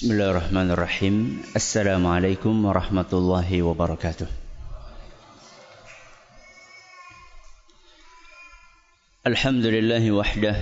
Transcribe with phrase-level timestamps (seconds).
[0.00, 4.27] بسم الله الرحمن الرحيم السلام عليكم ورحمة الله وبركاته
[9.27, 10.55] الحمد لله وحده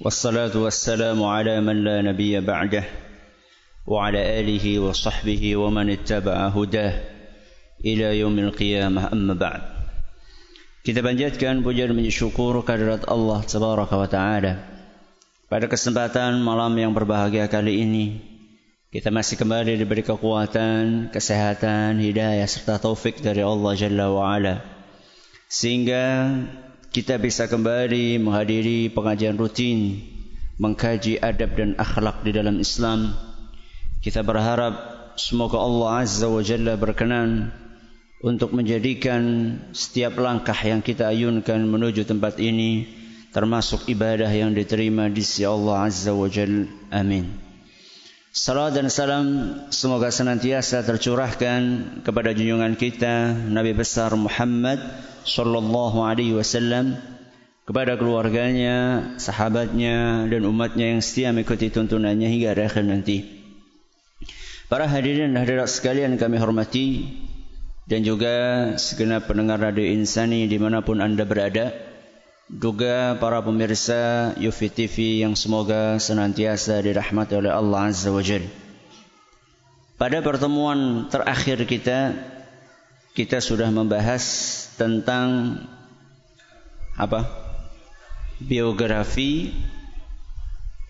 [0.00, 2.84] والصلاة والسلام على من لا نبي بعده
[3.86, 6.94] وعلى آله وصحبه ومن اتبع هداه
[7.84, 9.62] إلى يوم القيامة أما بعد
[10.86, 14.70] Kita panjatkan puja dan syukur kehadirat Allah Tabaraka wa Ta'ala
[15.52, 18.24] Pada kesempatan malam yang berbahagia kali ini,
[18.88, 24.64] kita masih kembali diberi kekuatan, kesehatan, hidayah serta taufik dari Allah Jalla wa Ala.
[25.52, 26.32] Sehingga
[26.88, 30.00] kita bisa kembali menghadiri pengajian rutin,
[30.56, 33.12] mengkaji adab dan akhlak di dalam Islam.
[34.00, 34.72] Kita berharap
[35.20, 37.52] semoga Allah Azza wa Jalla berkenan
[38.24, 39.20] untuk menjadikan
[39.76, 43.01] setiap langkah yang kita ayunkan menuju tempat ini
[43.32, 46.68] termasuk ibadah yang diterima di sisi Allah Azza wa Jal.
[46.92, 47.32] Amin.
[48.32, 49.26] Salam dan salam
[49.68, 51.60] semoga senantiasa tercurahkan
[52.00, 54.80] kepada junjungan kita Nabi besar Muhammad
[55.28, 56.96] sallallahu alaihi wasallam
[57.68, 63.28] kepada keluarganya, sahabatnya dan umatnya yang setia mengikuti tuntunannya hingga akhir nanti.
[64.72, 67.12] Para hadirin dan hadirat sekalian kami hormati
[67.84, 68.34] dan juga
[68.80, 71.91] segenap pendengar radio Insani dimanapun anda berada
[72.50, 78.42] juga para pemirsa Yufi TV yang semoga senantiasa dirahmati oleh Allah Azza wa Jal.
[79.94, 82.18] Pada pertemuan terakhir kita,
[83.14, 84.24] kita sudah membahas
[84.74, 85.62] tentang
[86.98, 87.28] apa?
[88.42, 89.54] Biografi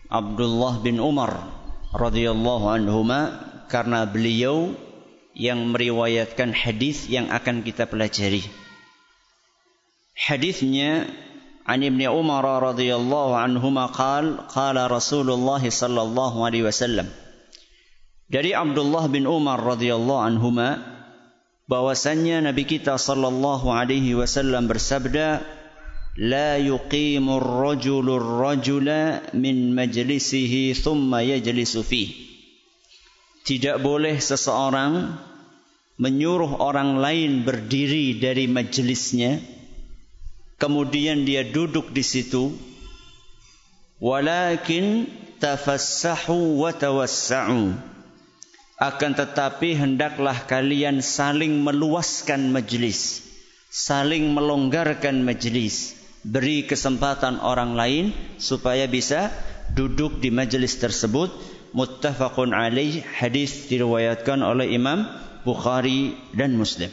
[0.08, 1.44] Abdullah bin Umar
[1.92, 3.36] radhiyallahu anhuma
[3.68, 4.72] karena beliau
[5.36, 8.44] yang meriwayatkan hadis yang akan kita pelajari.
[10.12, 11.08] Hadisnya
[11.67, 17.07] عن ابن عمر رضي الله عنهما قال قال رسول الله صلى الله عليه وسلم
[18.27, 20.83] dari Abdullah bin Umar radhiyallahu anhuma
[21.67, 25.43] bahwasannya Nabi kita sallallahu alaihi wasallam bersabda
[26.19, 32.27] la yuqimu ar-rajulu ar-rajula min majlisihi thumma yajlisu fihi
[33.47, 35.15] tidak boleh seseorang
[35.95, 39.39] menyuruh orang lain berdiri dari majelisnya
[40.62, 42.54] kemudian dia duduk di situ.
[43.98, 45.10] Walakin
[45.42, 47.74] tafassahu wa tawassa'u.
[48.78, 53.26] Akan tetapi hendaklah kalian saling meluaskan majlis.
[53.74, 55.98] Saling melonggarkan majlis.
[56.22, 59.34] Beri kesempatan orang lain supaya bisa
[59.74, 61.34] duduk di majlis tersebut.
[61.74, 63.02] Muttafaqun alaih.
[63.06, 65.10] Hadis diriwayatkan oleh Imam
[65.42, 66.90] Bukhari dan Muslim.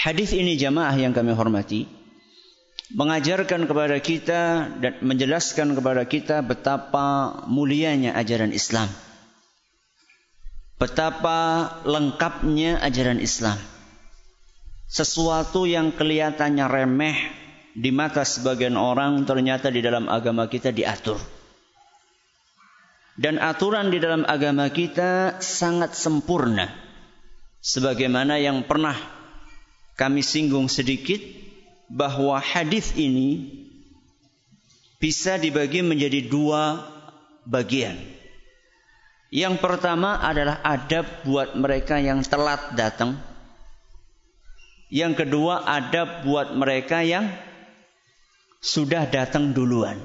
[0.00, 1.99] Hadis ini jamaah yang kami hormati
[2.90, 8.90] mengajarkan kepada kita dan menjelaskan kepada kita betapa mulianya ajaran Islam.
[10.80, 13.60] Betapa lengkapnya ajaran Islam.
[14.90, 17.18] Sesuatu yang kelihatannya remeh
[17.78, 21.20] di mata sebagian orang ternyata di dalam agama kita diatur.
[23.20, 26.72] Dan aturan di dalam agama kita sangat sempurna.
[27.60, 28.96] Sebagaimana yang pernah
[30.00, 31.20] kami singgung sedikit
[31.90, 33.50] bahwa hadis ini
[35.02, 36.86] bisa dibagi menjadi dua
[37.42, 37.98] bagian.
[39.30, 43.18] Yang pertama adalah adab buat mereka yang telat datang.
[44.90, 47.30] Yang kedua adab buat mereka yang
[48.58, 49.98] sudah datang duluan.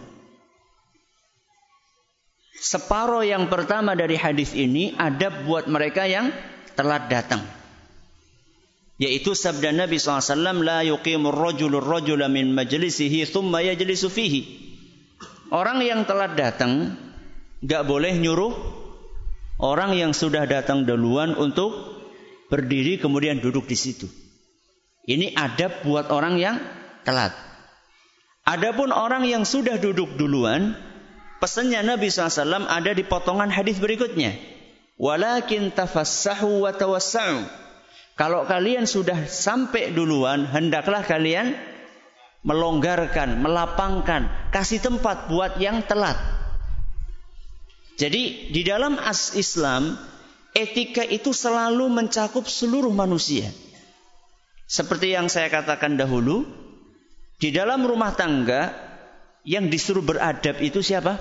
[2.56, 6.34] Separuh yang pertama dari hadis ini adab buat mereka yang
[6.78, 7.65] telat datang
[8.96, 14.42] yaitu sabda Nabi SAW la yuqimur rajulur rajula min majlisihi thumma yajlisu fihi.
[15.52, 16.96] Orang yang telah datang
[17.62, 18.56] gak boleh nyuruh
[19.62, 21.76] orang yang sudah datang duluan untuk
[22.50, 24.08] berdiri kemudian duduk di situ.
[25.06, 26.58] Ini adab buat orang yang
[27.06, 27.36] telat.
[28.46, 30.74] Adapun orang yang sudah duduk duluan
[31.42, 34.34] pesannya Nabi SAW ada di potongan hadis berikutnya.
[34.98, 37.65] Walakin tafassahu wa tawassa'u
[38.16, 41.52] kalau kalian sudah sampai duluan, hendaklah kalian
[42.48, 46.16] melonggarkan, melapangkan, kasih tempat buat yang telat.
[48.00, 50.00] Jadi di dalam as Islam,
[50.56, 53.52] etika itu selalu mencakup seluruh manusia.
[54.64, 56.48] Seperti yang saya katakan dahulu,
[57.36, 58.72] di dalam rumah tangga
[59.44, 61.20] yang disuruh beradab itu siapa?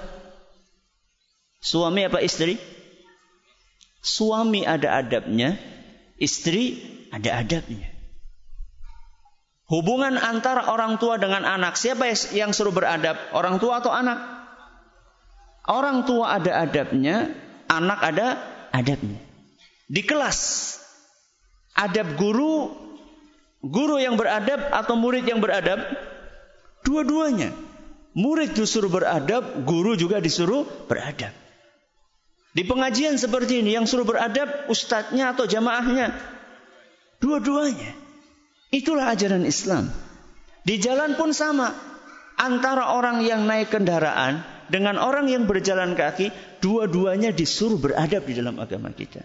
[1.59, 2.55] Suami apa istri?
[4.05, 5.57] Suami ada adabnya,
[6.15, 6.65] Istri
[7.11, 7.91] ada adabnya.
[9.65, 13.17] Hubungan antara orang tua dengan anak, siapa yang suruh beradab?
[13.33, 14.21] Orang tua atau anak?
[15.65, 17.33] Orang tua ada adabnya,
[17.73, 18.27] anak ada
[18.77, 19.17] adabnya.
[19.89, 20.39] Di kelas,
[21.73, 22.69] adab guru,
[23.65, 25.81] guru yang beradab atau murid yang beradab,
[26.85, 27.57] dua-duanya.
[28.15, 31.44] Murid disuruh beradab, guru juga disuruh beradab.
[32.55, 36.15] Di pengajian seperti ini yang suruh beradab ustadznya atau jamaahnya.
[37.19, 37.99] Dua-duanya.
[38.71, 39.91] Itulah ajaran Islam.
[40.63, 41.75] Di jalan pun sama.
[42.35, 46.31] Antara orang yang naik kendaraan dengan orang yang berjalan kaki,
[46.63, 49.23] dua-duanya disuruh beradab di dalam agama kita.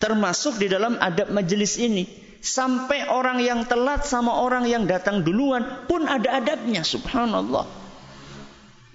[0.00, 2.08] Termasuk di dalam adab majelis ini.
[2.42, 6.80] Sampai orang yang telat sama orang yang datang duluan pun ada adabnya.
[6.82, 7.68] Subhanallah.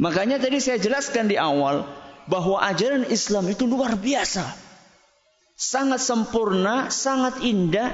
[0.01, 1.85] Makanya tadi saya jelaskan di awal
[2.27, 4.45] bahwa ajaran Islam itu luar biasa.
[5.57, 7.89] Sangat sempurna, sangat indah,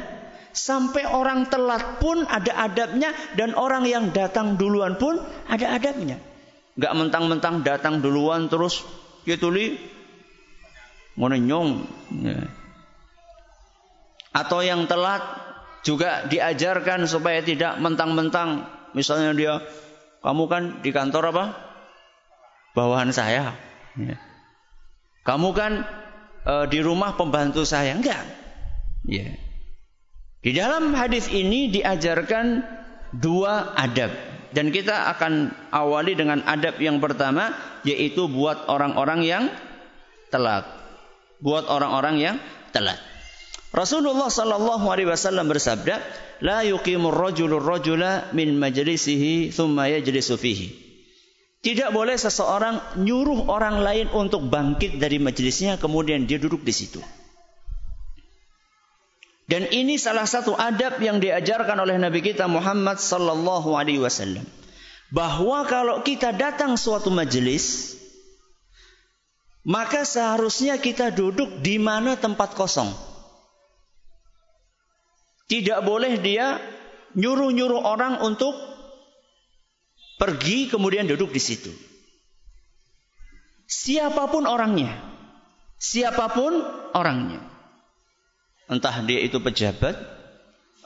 [0.53, 5.17] sampai orang telat pun ada adabnya dan orang yang datang duluan pun
[5.49, 6.21] ada adabnya.
[6.77, 8.85] Gak mentang-mentang datang duluan terus
[9.25, 9.77] gitu li
[11.17, 11.85] nyong.
[12.25, 12.49] Ya.
[14.33, 15.21] Atau yang telat
[15.85, 18.65] juga diajarkan supaya tidak mentang-mentang
[18.97, 19.53] misalnya dia
[20.23, 21.45] kamu kan di kantor apa?
[22.73, 23.53] Bawahan saya.
[23.97, 24.17] Ya.
[25.23, 25.87] Kamu kan
[26.43, 28.25] e, di rumah pembantu saya enggak?
[29.07, 29.37] Ya.
[30.43, 32.67] Di dalam hadis ini diajarkan
[33.15, 34.11] dua adab
[34.51, 37.55] dan kita akan awali dengan adab yang pertama
[37.87, 39.43] yaitu buat orang-orang yang
[40.27, 40.67] telat.
[41.39, 42.35] Buat orang-orang yang
[42.75, 42.99] telat.
[43.73, 45.97] Rasulullah sallallahu alaihi wasallam bersabda,
[46.45, 50.82] "La yuqimur rajulur rajula min majlisihi thumma yajlisu fihi."
[51.63, 56.99] Tidak boleh seseorang nyuruh orang lain untuk bangkit dari majelisnya kemudian dia duduk di situ.
[59.47, 64.43] Dan ini salah satu adab yang diajarkan oleh Nabi kita Muhammad sallallahu alaihi wasallam.
[65.07, 67.95] Bahwa kalau kita datang suatu majelis
[69.63, 72.91] maka seharusnya kita duduk di mana tempat kosong.
[75.47, 76.59] Tidak boleh dia
[77.15, 78.72] nyuruh-nyuruh orang untuk
[80.23, 81.67] pergi kemudian duduk di situ.
[83.67, 84.95] Siapa pun orangnya.
[85.75, 86.63] Siapa pun
[86.95, 87.43] orangnya.
[88.71, 89.99] Entah dia itu pejabat,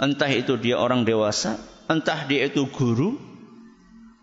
[0.01, 3.21] entah itu dia orang dewasa, entah dia itu guru,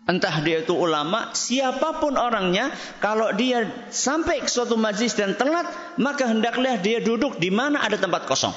[0.03, 5.71] entah dia itu ulama, siapa pun orangnya, kalau dia sampai ke suatu majlis dan telat,
[5.95, 8.51] maka hendaklah dia duduk di mana ada tempat kosong.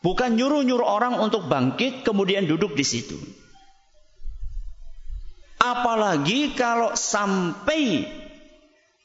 [0.00, 3.20] Bukan nyuruh-nyuruh orang untuk bangkit kemudian duduk di situ.
[5.58, 8.06] Apalagi kalau sampai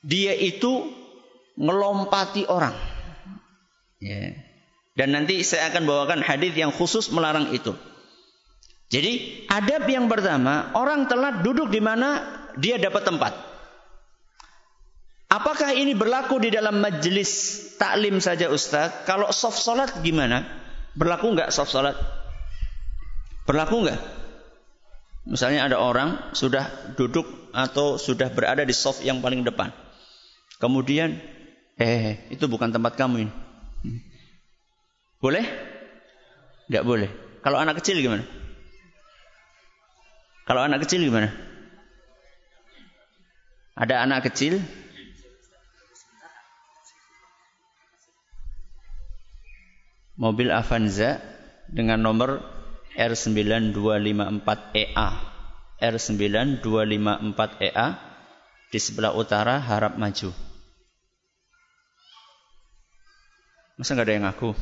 [0.06, 0.90] dia itu
[1.58, 2.76] ngelompati orang.
[3.98, 4.38] Ya.
[4.94, 7.74] Dan nanti saya akan bawakan hadis yang khusus melarang itu.
[8.94, 12.22] Jadi adab yang pertama, orang telat duduk di mana
[12.62, 13.34] dia dapat tempat.
[15.34, 19.02] Apakah ini berlaku di dalam majelis taklim saja Ustaz?
[19.10, 20.46] Kalau soft salat gimana?
[20.94, 21.98] Berlaku nggak soft salat?
[23.50, 24.23] Berlaku nggak?
[25.24, 26.68] Misalnya ada orang sudah
[27.00, 27.24] duduk
[27.56, 29.72] atau sudah berada di soft yang paling depan.
[30.60, 31.16] Kemudian,
[31.80, 33.34] eh itu bukan tempat kamu ini.
[35.24, 35.46] Boleh?
[36.68, 37.10] Nggak boleh.
[37.40, 38.28] Kalau anak kecil gimana?
[40.44, 41.32] Kalau anak kecil gimana?
[43.80, 44.60] Ada anak kecil
[50.14, 51.18] mobil Avanza
[51.66, 52.53] dengan nomor
[52.98, 55.10] R9254EA.
[55.84, 57.88] R9254EA
[58.72, 60.32] di sebelah utara harap maju.
[63.78, 64.54] Masa nggak ada yang ngaku?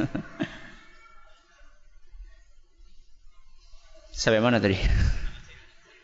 [4.20, 4.76] Sampai mana tadi?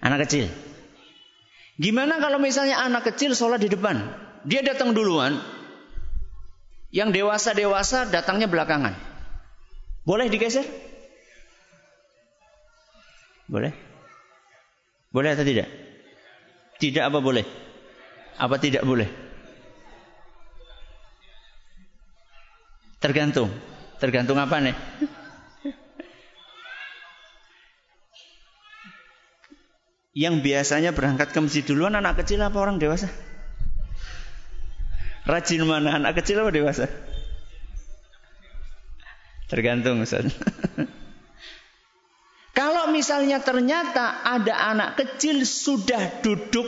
[0.00, 0.48] Anak kecil.
[1.76, 4.00] Gimana kalau misalnya anak kecil sholat di depan?
[4.48, 5.36] Dia datang duluan,
[6.96, 8.96] yang dewasa-dewasa datangnya belakangan.
[10.08, 10.64] Boleh digeser?
[13.46, 13.70] Boleh?
[15.14, 15.70] Boleh atau tidak?
[16.82, 17.46] Tidak apa boleh?
[18.36, 19.08] Apa tidak boleh?
[22.98, 23.48] Tergantung.
[24.02, 24.74] Tergantung apa nih?
[30.26, 33.08] Yang biasanya berangkat ke masjid duluan anak kecil apa orang dewasa?
[35.26, 36.86] Rajin mana anak kecil atau dewasa?
[39.46, 40.26] Tergantung Ustaz.
[42.96, 46.64] Misalnya ternyata ada anak kecil sudah duduk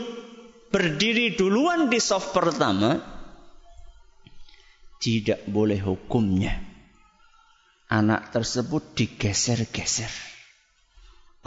[0.69, 3.01] berdiri duluan di soft pertama,
[5.01, 6.53] tidak boleh hukumnya.
[7.89, 10.13] Anak tersebut digeser-geser.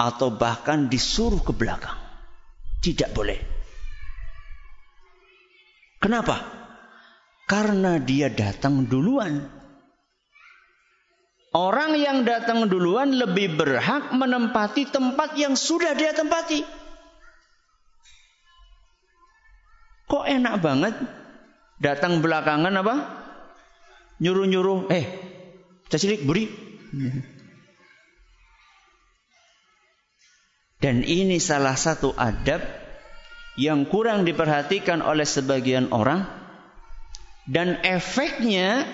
[0.02, 2.02] Atau bahkan disuruh ke belakang.
[2.82, 3.38] Tidak boleh.
[6.02, 6.42] Kenapa?
[7.46, 9.61] Karena dia datang duluan.
[11.52, 16.64] Orang yang datang duluan lebih berhak menempati tempat yang sudah dia tempati.
[20.08, 20.96] Kok enak banget
[21.84, 22.96] datang belakangan apa?
[24.24, 25.06] Nyuruh-nyuruh, eh,
[25.92, 26.46] cecilik beri.
[30.80, 32.64] Dan ini salah satu adab
[33.60, 36.24] yang kurang diperhatikan oleh sebagian orang
[37.44, 38.88] dan efeknya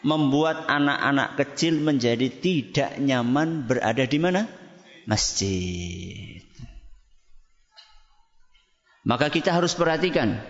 [0.00, 4.48] membuat anak-anak kecil menjadi tidak nyaman berada di mana?
[5.04, 6.44] Masjid.
[9.04, 10.40] Maka kita harus perhatikan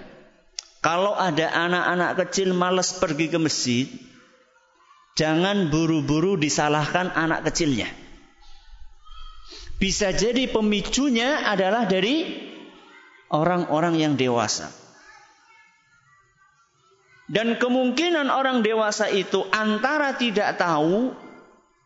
[0.81, 3.87] kalau ada anak-anak kecil malas pergi ke masjid,
[5.13, 7.85] jangan buru-buru disalahkan anak kecilnya.
[9.77, 12.49] Bisa jadi pemicunya adalah dari
[13.29, 14.73] orang-orang yang dewasa.
[17.31, 21.15] Dan kemungkinan orang dewasa itu antara tidak tahu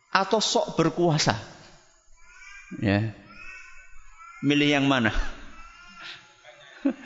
[0.08, 1.36] atau sok berkuasa.
[2.80, 3.12] Ya.
[4.40, 5.12] Milih yang mana?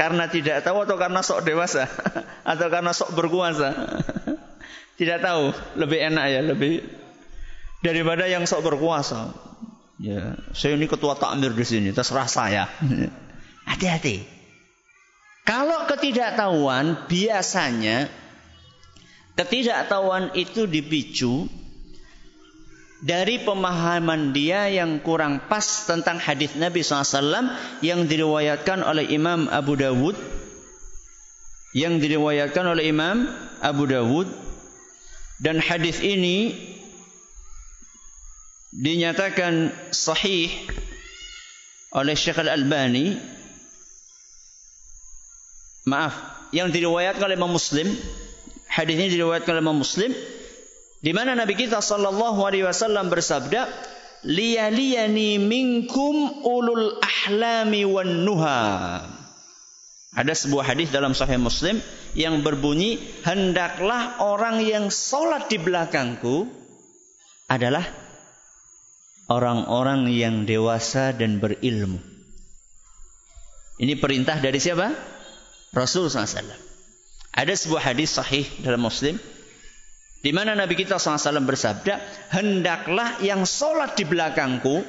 [0.00, 1.84] karena tidak tahu atau karena sok dewasa
[2.56, 3.68] atau karena sok berkuasa?
[5.00, 6.88] tidak tahu, lebih enak ya, lebih
[7.84, 9.36] daripada yang sok berkuasa.
[10.00, 12.64] Ya, saya ini ketua takmir di sini, terserah saya.
[13.68, 14.37] Hati-hati.
[15.48, 18.12] Kalau ketidaktahuan biasanya
[19.32, 21.48] ketidaktahuan itu dipicu
[23.00, 27.48] dari pemahaman dia yang kurang pas tentang hadis Nabi SAW
[27.80, 30.20] yang diriwayatkan oleh Imam Abu Dawud
[31.72, 33.24] yang diriwayatkan oleh Imam
[33.64, 34.28] Abu Dawud.
[35.38, 36.52] Dan hadis ini
[38.74, 40.50] dinyatakan sahih
[41.94, 43.37] oleh Syekh Al-Albani
[45.88, 46.14] maaf
[46.52, 47.88] yang diriwayatkan oleh Imam Muslim
[48.68, 50.12] hadis ini diriwayatkan oleh Imam Muslim
[51.00, 53.64] di mana Nabi kita sallallahu alaihi wasallam bersabda
[54.28, 58.68] liyaliyani minkum ulul ahlami wan nuha
[60.18, 61.78] ada sebuah hadis dalam Sahih Muslim
[62.18, 66.48] yang berbunyi hendaklah orang yang sholat di belakangku
[67.46, 67.86] adalah
[69.28, 72.00] orang-orang yang dewasa dan berilmu.
[73.78, 74.90] Ini perintah dari siapa?
[75.72, 76.48] Rasul SAW.
[77.32, 79.20] Ada sebuah hadis sahih dalam Muslim
[80.18, 82.02] di mana Nabi kita SAW bersabda,
[82.34, 84.82] hendaklah yang sholat di belakangku,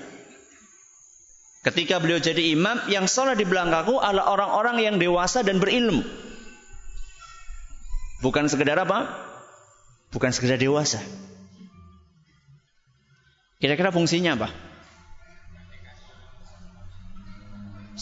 [1.69, 6.01] ketika beliau jadi imam, yang sholat di belakangku adalah orang-orang yang dewasa dan berilmu.
[8.25, 9.05] Bukan sekedar apa?
[10.09, 10.98] Bukan sekedar dewasa.
[13.62, 14.50] Kira-kira fungsinya apa?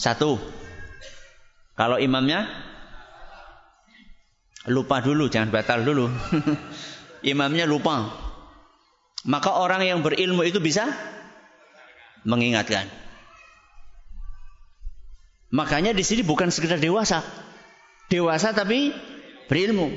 [0.00, 0.40] Satu.
[1.76, 2.67] Kalau imamnya
[4.70, 6.08] lupa dulu, jangan batal dulu.
[7.22, 8.08] imamnya lupa.
[9.26, 10.86] Maka orang yang berilmu itu bisa
[12.22, 12.86] mengingatkan.
[15.48, 17.24] Makanya di sini bukan sekedar dewasa.
[18.12, 18.92] Dewasa tapi
[19.48, 19.90] berilmu.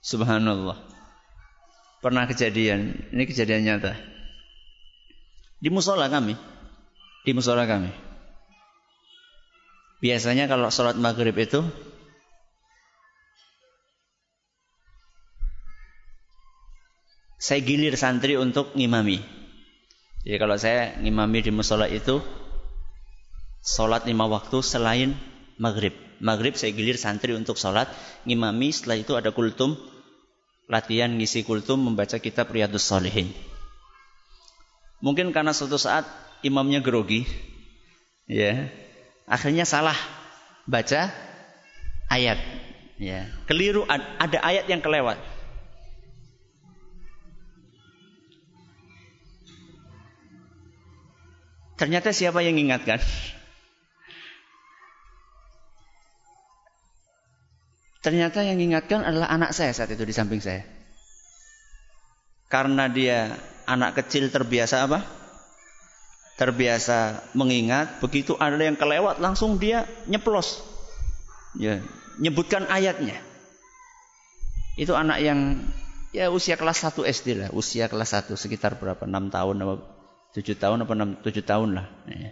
[0.00, 0.78] Subhanallah.
[1.98, 3.98] Pernah kejadian, ini kejadian nyata.
[5.58, 6.38] Di musola kami,
[7.26, 8.05] di musola kami.
[10.00, 11.64] Biasanya kalau sholat maghrib itu
[17.40, 19.24] saya gilir santri untuk ngimami.
[20.26, 22.20] Jadi kalau saya ngimami di musola itu
[23.64, 25.14] sholat lima waktu selain
[25.56, 25.94] maghrib.
[26.20, 27.88] Maghrib saya gilir santri untuk sholat
[28.28, 28.74] ngimami.
[28.74, 29.78] Setelah itu ada kultum
[30.66, 33.30] latihan ngisi kultum membaca kitab Riyadus Salihin.
[35.00, 36.08] Mungkin karena suatu saat
[36.42, 37.28] imamnya grogi,
[38.26, 38.66] ya,
[39.26, 39.98] akhirnya salah
[40.64, 41.10] baca
[42.10, 42.38] ayat,
[42.98, 45.18] ya, keliru ada ayat yang kelewat.
[51.76, 53.04] Ternyata siapa yang ingatkan?
[58.00, 60.62] Ternyata yang ingatkan adalah anak saya saat itu di samping saya.
[62.46, 63.34] Karena dia
[63.66, 65.02] anak kecil terbiasa apa?
[66.36, 70.60] Terbiasa mengingat, begitu ada yang kelewat langsung dia nyeplos.
[71.56, 71.80] Ya,
[72.20, 73.16] nyebutkan ayatnya.
[74.76, 75.64] Itu anak yang
[76.12, 79.08] ya usia kelas 1 SD lah, usia kelas 1 sekitar berapa?
[79.08, 79.74] 6 tahun apa
[80.36, 81.86] 7 tahun apa 6 7 tahun lah.
[82.04, 82.30] Ya.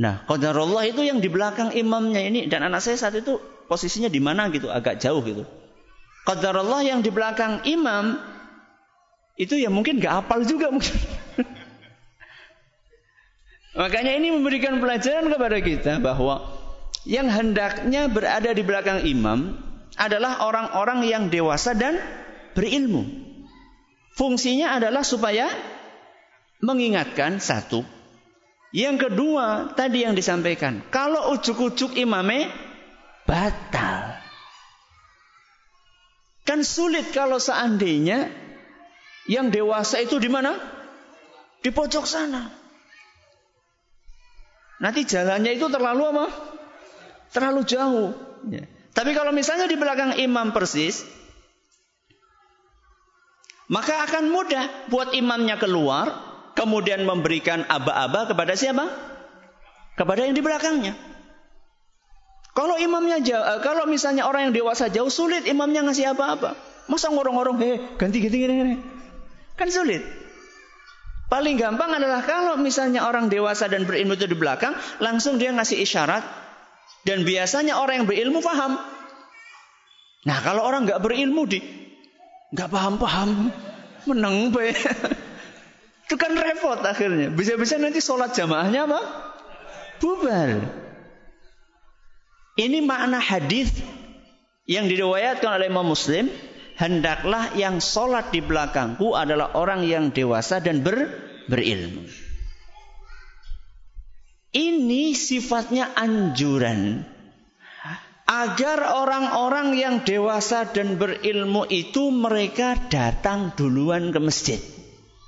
[0.00, 3.36] Nah, qadarullah itu yang di belakang imamnya ini dan anak saya saat itu
[3.68, 5.44] posisinya di mana gitu, agak jauh gitu.
[6.24, 8.16] Qadarullah yang di belakang imam
[9.36, 10.96] itu ya mungkin gak apal juga mungkin.
[13.70, 16.42] Makanya ini memberikan pelajaran kepada kita bahwa
[17.06, 19.54] yang hendaknya berada di belakang imam
[19.94, 22.02] adalah orang-orang yang dewasa dan
[22.58, 23.06] berilmu.
[24.18, 25.46] Fungsinya adalah supaya
[26.60, 27.86] mengingatkan satu.
[28.70, 32.46] Yang kedua, tadi yang disampaikan, kalau ujuk-ujuk imame
[33.26, 34.18] batal.
[36.46, 38.30] Kan sulit kalau seandainya
[39.30, 40.54] yang dewasa itu di mana?
[41.62, 42.59] Di pojok sana.
[44.80, 46.26] Nanti jalannya itu terlalu apa?
[47.30, 48.10] Terlalu jauh.
[48.48, 48.64] Ya.
[48.96, 51.04] Tapi kalau misalnya di belakang imam persis,
[53.70, 56.10] maka akan mudah buat imamnya keluar,
[56.58, 58.88] kemudian memberikan aba-aba kepada siapa?
[59.94, 60.96] Kepada yang di belakangnya.
[62.50, 66.58] Kalau imamnya jauh, eh, kalau misalnya orang yang dewasa jauh sulit imamnya ngasih apa-apa.
[66.90, 68.74] Masa ngorong-ngorong, heh ganti ganti gini,
[69.54, 70.02] Kan sulit.
[71.30, 75.78] Paling gampang adalah kalau misalnya orang dewasa dan berilmu itu di belakang, langsung dia ngasih
[75.78, 76.26] isyarat.
[77.06, 78.76] Dan biasanya orang yang berilmu paham.
[80.26, 81.62] Nah kalau orang nggak berilmu di
[82.50, 83.54] nggak paham-paham,
[84.10, 84.74] menang be.
[86.04, 87.30] itu kan repot akhirnya.
[87.30, 89.00] Bisa-bisa nanti sholat jamaahnya apa?
[90.02, 90.58] Bubar.
[92.58, 93.70] Ini makna hadis
[94.66, 96.26] yang diriwayatkan oleh Imam Muslim
[96.80, 101.12] hendaklah yang sholat di belakangku adalah orang yang dewasa dan ber,
[101.44, 102.08] berilmu.
[104.50, 107.04] Ini sifatnya anjuran.
[108.30, 114.62] Agar orang-orang yang dewasa dan berilmu itu mereka datang duluan ke masjid.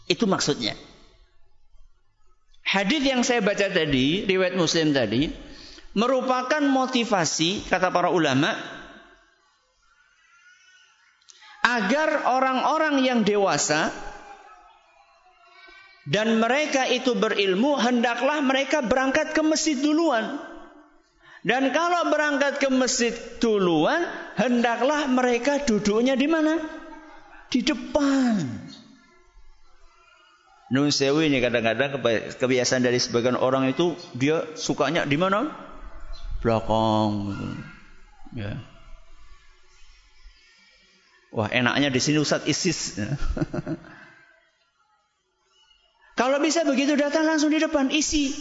[0.07, 0.79] Itu maksudnya.
[2.63, 5.35] Hadis yang saya baca tadi, riwayat Muslim tadi,
[5.99, 8.55] merupakan motivasi kata para ulama
[11.79, 13.89] agar orang-orang yang dewasa
[16.03, 20.43] dan mereka itu berilmu hendaklah mereka berangkat ke masjid duluan.
[21.43, 24.07] Dan kalau berangkat ke masjid duluan,
[24.39, 26.55] hendaklah mereka duduknya di mana?
[27.51, 28.47] Di depan.
[30.73, 31.99] Nun sewu ini kadang-kadang
[32.39, 35.51] kebiasaan dari sebagian orang itu dia sukanya di mana?
[36.41, 37.35] Belakang.
[38.39, 38.72] Ya.
[41.33, 42.97] Wah enaknya di sini Ustaz ISIS.
[46.21, 48.37] Kalau bisa begitu datang langsung di depan isi.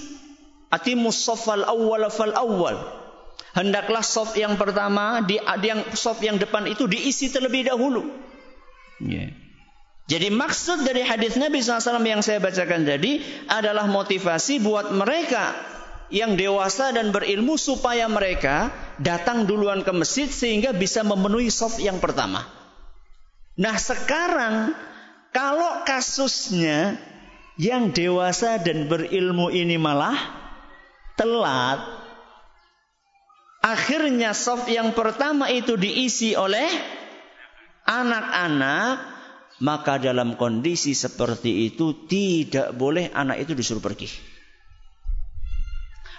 [0.71, 2.75] Atimus sofal awal fal awal.
[3.51, 8.08] Hendaklah sof yang pertama di yang sof yang depan itu diisi terlebih dahulu.
[9.04, 9.36] Yeah.
[10.08, 15.56] Jadi maksud dari hadis Nabi SAW yang saya bacakan tadi adalah motivasi buat mereka
[16.12, 18.67] yang dewasa dan berilmu supaya mereka
[18.99, 22.61] datang duluan ke masjid sehingga bisa memenuhi sof yang pertama.
[23.59, 24.71] Nah sekarang
[25.35, 26.95] kalau kasusnya
[27.59, 30.15] yang dewasa dan berilmu ini malah
[31.19, 31.79] telat,
[33.63, 36.67] akhirnya soft yang pertama itu diisi oleh
[37.85, 38.91] anak-anak,
[39.61, 44.09] maka dalam kondisi seperti itu tidak boleh anak itu disuruh pergi.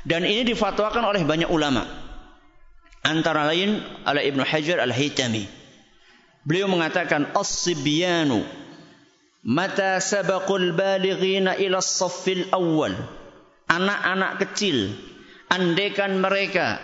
[0.02, 1.86] Dan ini difatwakan oleh banyak ulama.
[3.02, 5.62] Antara lain oleh Ibnu Hajar Al-Haytami.
[6.42, 8.42] Beliau mengatakan as-sibyanu
[9.46, 12.94] mata sabaqul balighina ila as-saffil awal.
[13.70, 14.92] Anak-anak kecil
[15.48, 16.83] andaikan mereka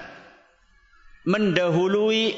[1.28, 2.32] mendahului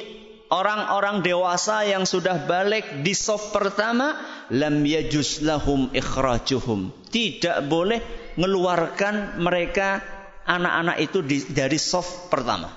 [0.51, 4.19] orang-orang dewasa yang sudah balik di soft pertama
[4.51, 8.03] lam yajuz lahum ikhrajuhum tidak boleh
[8.35, 10.03] mengeluarkan mereka
[10.43, 11.23] anak-anak itu
[11.55, 12.75] dari soft pertama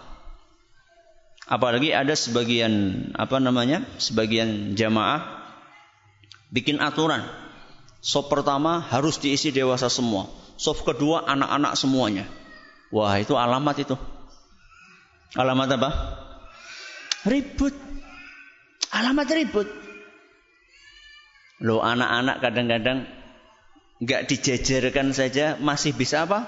[1.43, 3.84] Apalagi ada sebagian apa namanya?
[3.99, 5.43] Sebagian jamaah
[6.53, 7.25] bikin aturan.
[8.03, 10.27] Sop pertama harus diisi dewasa semua.
[10.56, 12.27] Sop kedua anak-anak semuanya.
[12.93, 13.95] Wah, itu alamat itu.
[15.34, 15.89] Alamat apa?
[17.25, 17.75] Ribut.
[18.93, 19.67] Alamat ribut.
[21.63, 23.08] Loh anak-anak kadang-kadang
[24.03, 26.45] nggak dijejerkan saja masih bisa apa?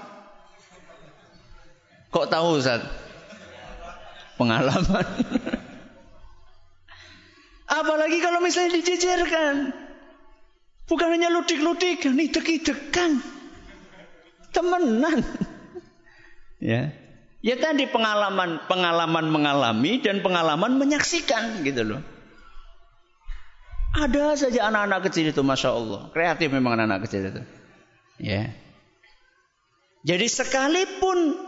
[2.11, 3.04] Kok tahu Ustaz?
[4.35, 5.07] Pengalaman.
[7.79, 9.73] Apalagi kalau misalnya dijejerkan.
[10.85, 13.17] Bukan hanya ludik-ludik, nih idek-idekan.
[14.53, 15.25] Temenan.
[16.61, 16.93] ya.
[17.45, 22.01] Ya tadi pengalaman, pengalaman mengalami dan pengalaman menyaksikan gitu loh.
[23.95, 27.41] Ada saja anak-anak kecil itu, masya Allah, kreatif memang anak-anak kecil itu.
[28.17, 28.49] Ya.
[30.05, 31.44] Jadi sekalipun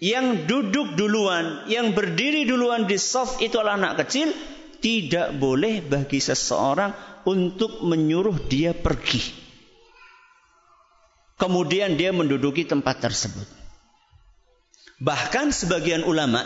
[0.00, 4.32] yang duduk duluan, yang berdiri duluan di soft itu adalah anak kecil,
[4.80, 9.40] tidak boleh bagi seseorang untuk menyuruh dia pergi.
[11.40, 13.48] kemudian dia menduduki tempat tersebut.
[15.00, 16.44] Bahkan sebagian ulama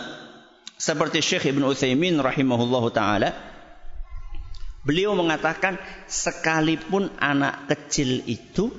[0.79, 3.35] seperti Syekh Ibn Utsaimin rahimahullahu taala
[4.87, 8.71] beliau mengatakan sekalipun anak kecil itu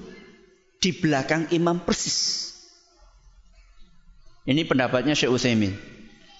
[0.79, 2.54] di belakang imam persis.
[4.45, 5.73] Ini pendapatnya Syekh Utsaimin.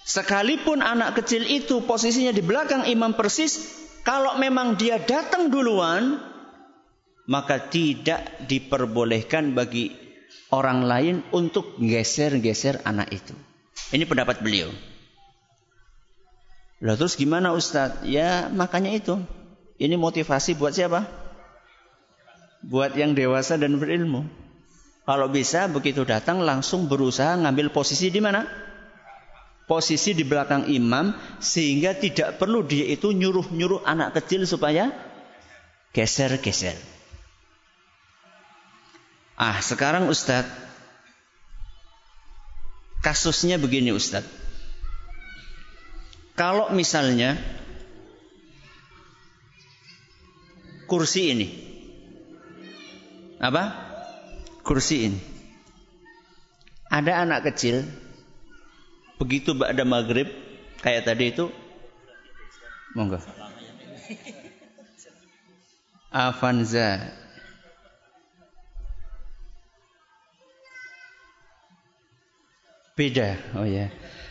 [0.06, 6.22] Sekalipun anak kecil itu posisinya di belakang imam persis, kalau memang dia datang duluan,
[7.26, 9.90] maka tidak diperbolehkan bagi
[10.54, 13.34] orang lain untuk geser-geser anak itu.
[13.90, 14.70] Ini pendapat beliau.
[16.78, 18.06] Lalu terus gimana Ustadz?
[18.06, 19.18] Ya makanya itu.
[19.82, 21.02] Ini motivasi buat siapa?
[22.62, 24.45] Buat yang dewasa dan berilmu.
[25.06, 28.66] Kalau bisa begitu datang langsung berusaha ngambil posisi di mana?
[29.66, 31.10] posisi di belakang imam
[31.42, 34.94] sehingga tidak perlu dia itu nyuruh-nyuruh anak kecil supaya
[35.90, 36.78] geser-geser.
[39.36, 40.48] Ah, sekarang Ustadz,
[43.04, 44.30] kasusnya begini Ustadz.
[46.38, 47.36] Kalau misalnya
[50.86, 51.48] kursi ini,
[53.42, 53.85] apa?
[54.66, 55.20] Kursi ini.
[56.90, 57.86] Ada anak kecil
[59.16, 60.28] Begitu ada maghrib
[60.84, 61.48] kayak tadi itu,
[62.92, 63.16] monggo.
[66.12, 67.00] Avanza.
[72.96, 73.88] Beda, oh ya.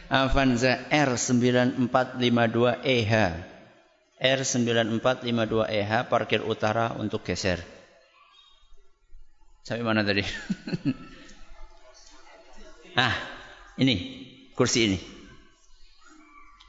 [0.10, 3.14] Avanza R9452EH.
[4.16, 7.75] R9452EH parkir utara untuk geser.
[9.66, 10.22] Sampai mana tadi?
[13.02, 13.18] ah,
[13.82, 13.98] ini
[14.54, 15.00] kursi ini.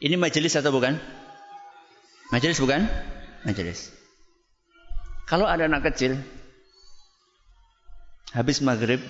[0.01, 0.97] Ini majelis atau bukan?
[2.33, 2.89] Majelis bukan?
[3.45, 3.93] Majelis.
[5.29, 6.17] Kalau ada anak kecil
[8.33, 9.05] habis maghrib,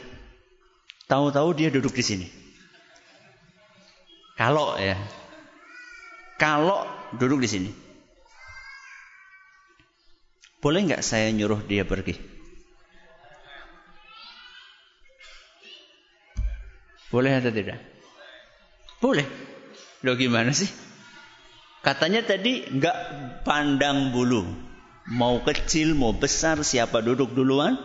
[1.07, 2.27] tahu-tahu dia duduk di sini.
[4.35, 4.99] Kalau ya,
[6.43, 7.71] kalau duduk di sini,
[10.59, 12.36] boleh nggak saya nyuruh dia pergi?
[17.17, 17.81] Boleh atau tidak?
[19.01, 19.25] Boleh.
[20.05, 20.69] Lo gimana sih?
[21.81, 22.97] Katanya tadi nggak
[23.41, 24.45] pandang bulu.
[25.09, 27.81] Mau kecil, mau besar, siapa duduk duluan,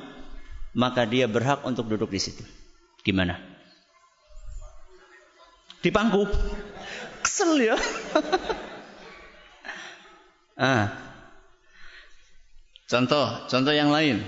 [0.75, 2.43] maka dia berhak untuk duduk di situ.
[3.07, 3.39] Gimana?
[5.79, 6.27] Di pangku.
[7.23, 7.79] Kesel ya.
[10.59, 10.91] ah.
[12.91, 14.27] Contoh, contoh yang lain.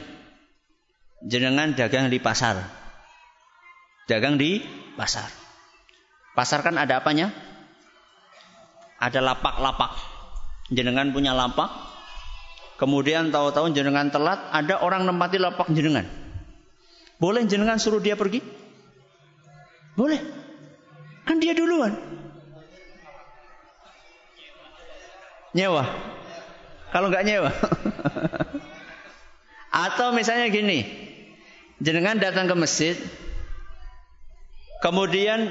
[1.28, 2.83] Jenengan dagang di pasar.
[4.08, 4.60] Dagang di
[5.00, 5.32] pasar.
[6.36, 7.32] Pasar kan ada apanya?
[9.00, 9.96] Ada lapak-lapak.
[10.72, 11.72] Jenengan punya lapak.
[12.76, 16.04] Kemudian tahu-tahu jenengan telat, ada orang nempati lapak jenengan.
[17.22, 18.44] Boleh jenengan suruh dia pergi?
[19.96, 20.20] Boleh.
[21.24, 21.96] Kan dia duluan.
[25.54, 25.86] Nyewa.
[26.92, 27.52] Kalau nggak nyewa.
[29.88, 30.84] Atau misalnya gini.
[31.80, 32.98] Jenengan datang ke masjid.
[34.84, 35.48] Kemudian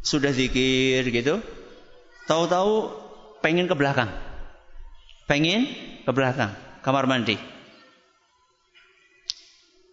[0.00, 1.44] sudah zikir gitu,
[2.24, 2.88] tahu-tahu
[3.44, 4.08] pengen ke belakang.
[5.28, 5.68] Pengen
[6.08, 7.36] ke belakang, kamar mandi.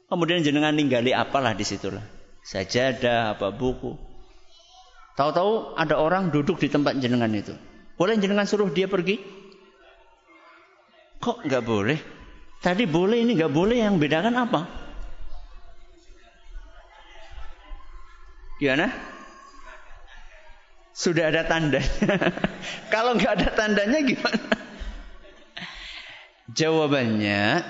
[0.07, 2.01] Kemudian jenengan ninggali apalah di situlah.
[2.47, 3.93] Sajadah, apa buku.
[5.19, 7.51] Tahu-tahu ada orang duduk di tempat jenengan itu.
[7.99, 9.19] Boleh jenengan suruh dia pergi?
[11.19, 11.99] Kok nggak boleh?
[12.63, 14.88] Tadi boleh ini nggak boleh yang bedakan apa?
[18.59, 18.91] Gimana?
[20.91, 21.79] Sudah ada tanda.
[22.93, 24.43] Kalau nggak ada tandanya gimana?
[26.51, 27.63] Jawabannya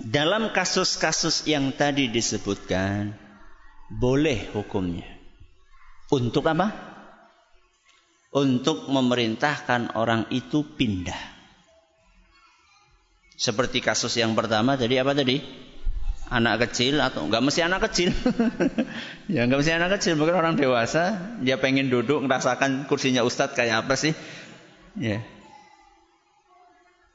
[0.00, 3.12] dalam kasus-kasus yang tadi disebutkan
[3.92, 5.04] boleh hukumnya.
[6.08, 6.72] Untuk apa?
[8.32, 11.36] Untuk memerintahkan orang itu pindah.
[13.36, 15.67] Seperti kasus yang pertama tadi apa tadi?
[16.28, 18.12] Anak kecil atau nggak mesti anak kecil.
[19.28, 23.84] Ya nggak mesti anak kecil mungkin orang dewasa dia pengen duduk merasakan kursinya ustadz kayak
[23.84, 24.16] apa sih?
[24.96, 25.20] Ya.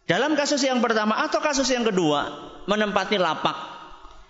[0.06, 2.30] Dalam kasus yang pertama atau kasus yang kedua
[2.69, 3.73] menempati lapak.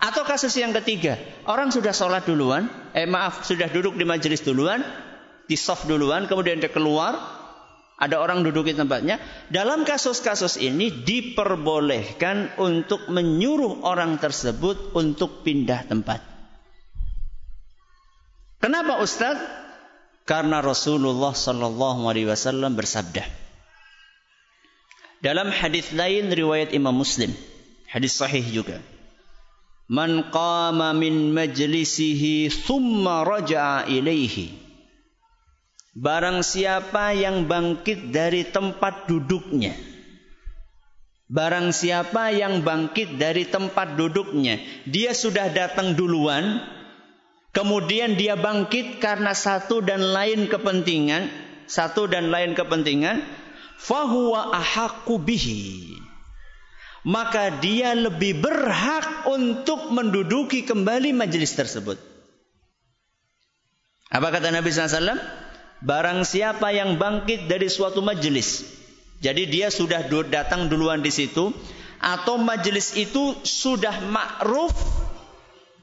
[0.04, 1.16] Atau kasus yang ketiga
[1.48, 4.84] orang sudah sholat duluan eh maaf sudah duduk di majelis duluan
[5.48, 7.43] di soft duluan kemudian dia keluar
[8.04, 9.24] ada orang duduk di tempatnya.
[9.48, 16.20] Dalam kasus-kasus ini diperbolehkan untuk menyuruh orang tersebut untuk pindah tempat.
[18.60, 19.40] Kenapa Ustaz?
[20.28, 23.24] Karena Rasulullah Sallallahu Alaihi Wasallam bersabda
[25.24, 27.32] dalam hadis lain riwayat Imam Muslim,
[27.88, 28.84] hadis sahih juga.
[29.88, 34.63] man qama min majlisihi thumma raja'a ilaihi
[35.94, 39.74] barang siapa yang bangkit dari tempat duduknya.
[41.34, 44.62] Barang siapa yang bangkit dari tempat duduknya.
[44.86, 46.62] Dia sudah datang duluan.
[47.54, 51.30] Kemudian dia bangkit karena satu dan lain kepentingan.
[51.66, 53.26] Satu dan lain kepentingan.
[53.82, 55.98] Fahuwa ahaqqu bihi.
[57.04, 61.98] Maka dia lebih berhak untuk menduduki kembali majelis tersebut.
[64.14, 65.43] Apa kata Nabi SAW?
[65.84, 68.64] Barang siapa yang bangkit dari suatu majelis,
[69.20, 71.52] jadi dia sudah datang duluan di situ,
[72.00, 74.72] atau majelis itu sudah ma'ruf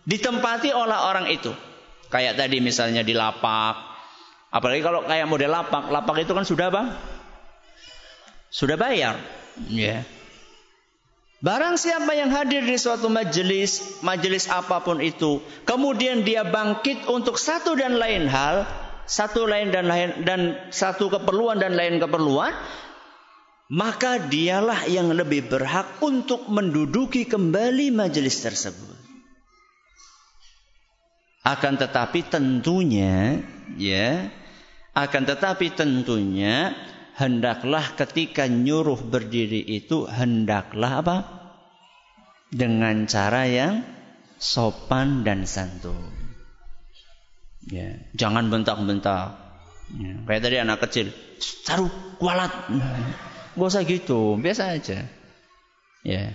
[0.09, 1.53] ditempati oleh orang itu.
[2.09, 3.77] Kayak tadi misalnya di lapak,
[4.49, 6.83] apalagi kalau kayak model lapak, lapak itu kan sudah apa?
[8.49, 9.21] Sudah bayar.
[9.69, 10.01] Ya.
[10.01, 10.03] Yeah.
[11.41, 17.41] Barang siapa yang hadir di suatu majelis, majelis apa pun itu, kemudian dia bangkit untuk
[17.41, 18.69] satu dan lain hal,
[19.11, 22.55] satu lain dan lain dan satu keperluan dan lain keperluan,
[23.75, 28.95] maka dialah yang lebih berhak untuk menduduki kembali majelis tersebut.
[31.43, 33.43] Akan tetapi tentunya,
[33.75, 34.31] ya,
[34.95, 36.71] akan tetapi tentunya
[37.19, 41.17] hendaklah ketika nyuruh berdiri itu hendaklah apa?
[42.55, 43.83] Dengan cara yang
[44.39, 46.20] sopan dan santun.
[47.69, 49.37] Ya, jangan bentak-bentak.
[49.91, 51.13] Ya, kayak tadi anak kecil,
[51.67, 52.53] taruh kualat.
[53.59, 55.05] Gak usah gitu, biasa aja.
[56.07, 56.33] Ya.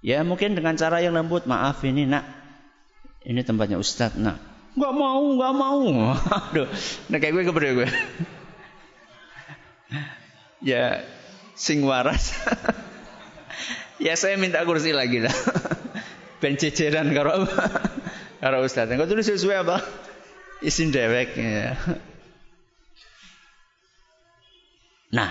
[0.00, 2.28] Ya mungkin dengan cara yang lembut, maaf ini nak,
[3.24, 4.36] ini tempatnya Ustadz nak.
[4.76, 5.84] Gak mau, gak mau.
[6.52, 6.68] Aduh,
[7.08, 7.88] nah kayak gue kepada gue
[10.70, 11.04] ya
[11.56, 12.36] sing waras.
[14.04, 15.34] ya saya minta kursi lagi lah.
[16.40, 17.44] Ben ceceran karo
[18.40, 18.88] karo ustaz.
[18.88, 19.84] Engko tulis sesuai apa?
[20.64, 21.76] Isin dewek ya.
[25.10, 25.30] Nah,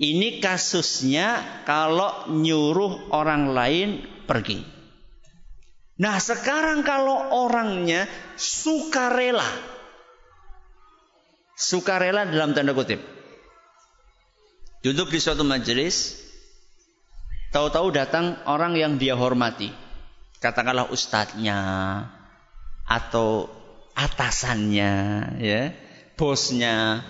[0.00, 3.88] ini kasusnya kalau nyuruh orang lain
[4.24, 4.64] pergi.
[5.94, 9.46] Nah, sekarang kalau orangnya sukarela.
[11.54, 12.98] Sukarela dalam tanda kutip.
[14.82, 16.18] Duduk di suatu majelis,
[17.54, 19.70] tahu-tahu datang orang yang dia hormati.
[20.42, 21.56] Katakanlah ustadznya
[22.84, 23.48] atau
[23.96, 24.92] atasannya,
[25.40, 25.62] ya,
[26.14, 27.02] bosnya.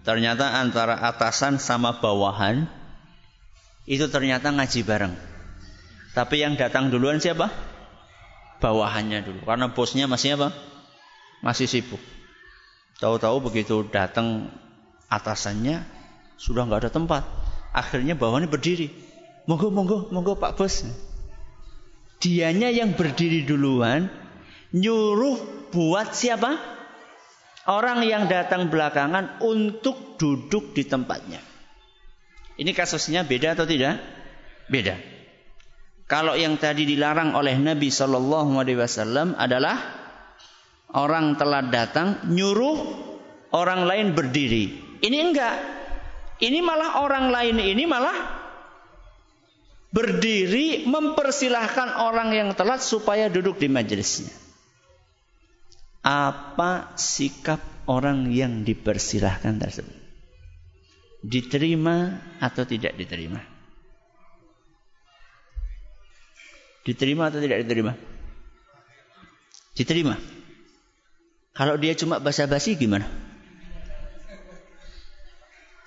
[0.00, 2.64] Ternyata antara atasan sama bawahan
[3.84, 5.14] itu ternyata ngaji bareng.
[6.16, 7.52] Tapi yang datang duluan siapa?
[8.58, 9.40] Bawahannya dulu.
[9.46, 10.52] Karena bosnya masih apa?
[11.44, 12.00] Masih sibuk.
[13.00, 14.52] Tahu-tahu begitu datang
[15.08, 15.84] atasannya,
[16.36, 17.22] sudah nggak ada tempat.
[17.72, 18.92] Akhirnya bawahnya berdiri.
[19.48, 20.84] Monggo, monggo, monggo Pak Bos.
[22.20, 24.12] Dianya yang berdiri duluan,
[24.74, 26.78] nyuruh buat siapa?
[27.70, 31.38] Orang yang datang belakangan untuk duduk di tempatnya.
[32.58, 34.00] Ini kasusnya beda atau tidak?
[34.66, 34.98] Beda.
[36.10, 39.78] Kalau yang tadi dilarang oleh Nabi Shallallahu Alaihi Wasallam adalah
[40.98, 42.78] orang telah datang nyuruh
[43.54, 44.98] orang lain berdiri.
[44.98, 45.56] Ini enggak.
[46.42, 48.16] Ini malah orang lain ini malah
[49.94, 54.49] berdiri mempersilahkan orang yang telat supaya duduk di majelisnya.
[56.00, 59.96] Apa sikap orang yang dipersilahkan tersebut?
[61.20, 63.44] Diterima atau tidak diterima?
[66.80, 67.92] Diterima atau tidak diterima?
[69.76, 70.16] Diterima.
[71.52, 73.04] Kalau dia cuma basa-basi gimana?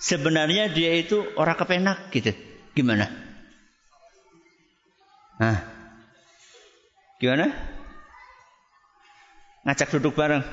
[0.03, 2.35] sebenarnya dia itu orang kepenak gitu.
[2.75, 3.07] Gimana?
[5.39, 5.57] Nah,
[7.23, 7.55] gimana?
[9.63, 10.43] Ngajak duduk bareng.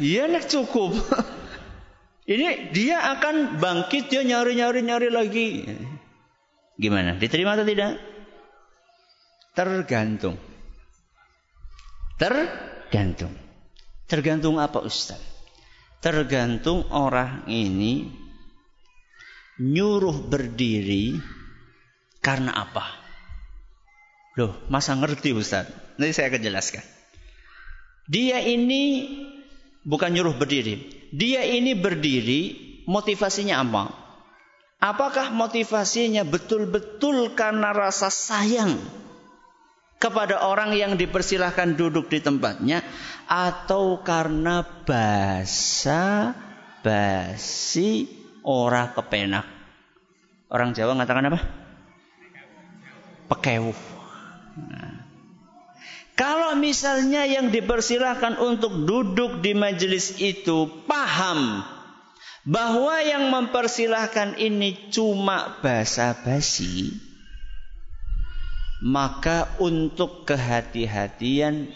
[0.00, 0.92] Iya nek cukup.
[2.32, 5.48] Ini dia akan bangkit dia nyari-nyari-nyari lagi.
[6.78, 7.18] Gimana?
[7.18, 7.98] Diterima atau tidak?
[9.52, 10.38] Tergantung.
[12.16, 13.34] Tergantung.
[14.06, 15.18] Tergantung apa Ustaz?
[16.02, 18.06] Tergantung orang ini
[19.58, 21.18] nyuruh berdiri
[22.22, 22.86] karena apa?
[24.38, 25.68] Loh, masa ngerti Ustaz?
[25.98, 26.84] Nanti saya akan jelaskan.
[28.06, 29.08] Dia ini
[29.86, 31.06] bukan nyuruh berdiri.
[31.12, 32.42] Dia ini berdiri,
[32.88, 33.84] motivasinya apa?
[34.82, 38.80] Apakah motivasinya betul-betul karena rasa sayang
[40.02, 42.82] kepada orang yang dipersilahkan duduk di tempatnya
[43.30, 46.34] atau karena basa
[46.82, 48.10] basi
[48.42, 49.46] ora kepenak.
[50.50, 51.40] Orang Jawa mengatakan apa?
[53.30, 53.78] Pekewuh.
[54.58, 54.91] Nah,
[56.12, 61.64] Kalau misalnya yang dipersilahkan untuk duduk di majelis itu paham
[62.44, 66.92] bahwa yang mempersilahkan ini cuma basa-basi,
[68.82, 71.72] maka untuk kehati-hatian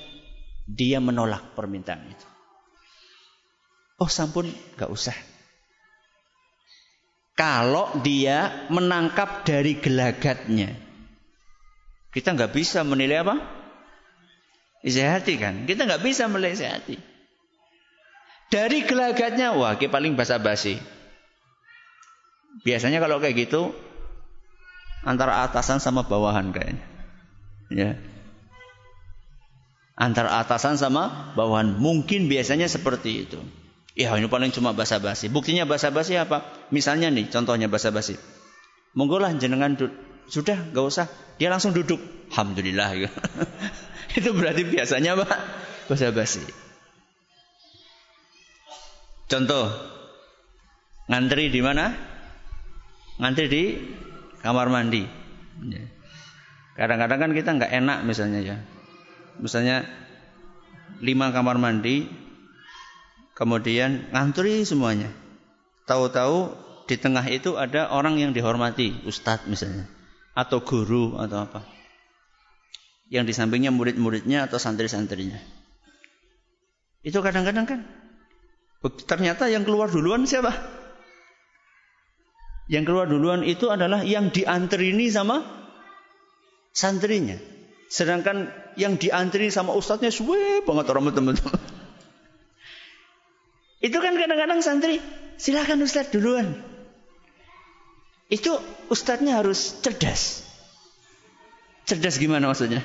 [0.68, 2.26] dia menolak permintaan itu.
[3.96, 5.16] Oh sampun, gak usah.
[7.36, 10.72] Kalau dia menangkap dari gelagatnya,
[12.12, 13.55] kita nggak bisa menilai apa?
[14.86, 15.66] Isi hati kan.
[15.66, 16.96] Kita nggak bisa melihat isi hati.
[18.46, 20.78] Dari gelagatnya, wah kita paling basa-basi.
[22.62, 23.74] Biasanya kalau kayak gitu,
[25.02, 26.86] antara atasan sama bawahan kayaknya.
[27.74, 27.90] Ya.
[29.98, 31.82] Antara atasan sama bawahan.
[31.82, 33.42] Mungkin biasanya seperti itu.
[33.98, 35.26] Ya ini paling cuma basa-basi.
[35.26, 36.46] Buktinya basa-basi apa?
[36.70, 38.14] Misalnya nih, contohnya basa-basi.
[38.94, 39.74] Monggolah jenengan
[40.30, 41.06] sudah gak usah.
[41.42, 41.98] Dia langsung duduk.
[42.30, 42.94] Alhamdulillah.
[44.16, 45.40] Itu berarti biasanya Pak
[45.92, 46.40] basa-basi.
[49.26, 49.68] Contoh,
[51.10, 51.92] ngantri di mana?
[53.20, 53.64] Ngantri di
[54.40, 55.04] kamar mandi.
[55.68, 55.84] Ya.
[56.76, 58.56] Kadang-kadang kan kita nggak enak misalnya ya.
[59.36, 59.84] Misalnya
[61.04, 62.08] lima kamar mandi,
[63.36, 65.12] kemudian ngantri semuanya.
[65.84, 66.54] Tahu-tahu
[66.88, 69.90] di tengah itu ada orang yang dihormati, ustadz misalnya,
[70.32, 71.75] atau guru atau apa
[73.06, 75.38] yang di sampingnya murid-muridnya atau santri-santrinya.
[77.06, 77.80] Itu kadang-kadang kan
[79.06, 80.50] ternyata yang keluar duluan siapa?
[82.66, 85.46] Yang keluar duluan itu adalah yang diantri sama
[86.74, 87.38] santrinya.
[87.86, 91.38] Sedangkan yang diantri sama ustadznya suwe banget orang teman-teman.
[93.86, 94.98] Itu kan kadang-kadang santri,
[95.38, 96.58] silakan ustadz duluan.
[98.26, 98.58] Itu
[98.90, 100.45] ustadznya harus cerdas.
[101.86, 102.82] Cerdas gimana maksudnya?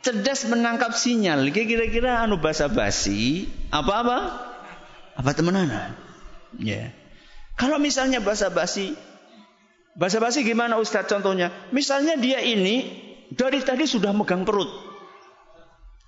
[0.00, 1.44] Cerdas menangkap sinyal.
[1.52, 4.48] Kira-kira anu basa-basi apa-apa?
[5.20, 5.68] Apa temenan?
[6.56, 6.96] Ya.
[7.60, 8.96] Kalau misalnya basa-basi
[9.98, 11.50] Basa-basi gimana Ustaz contohnya?
[11.74, 12.86] Misalnya dia ini
[13.34, 14.70] dari tadi sudah megang perut.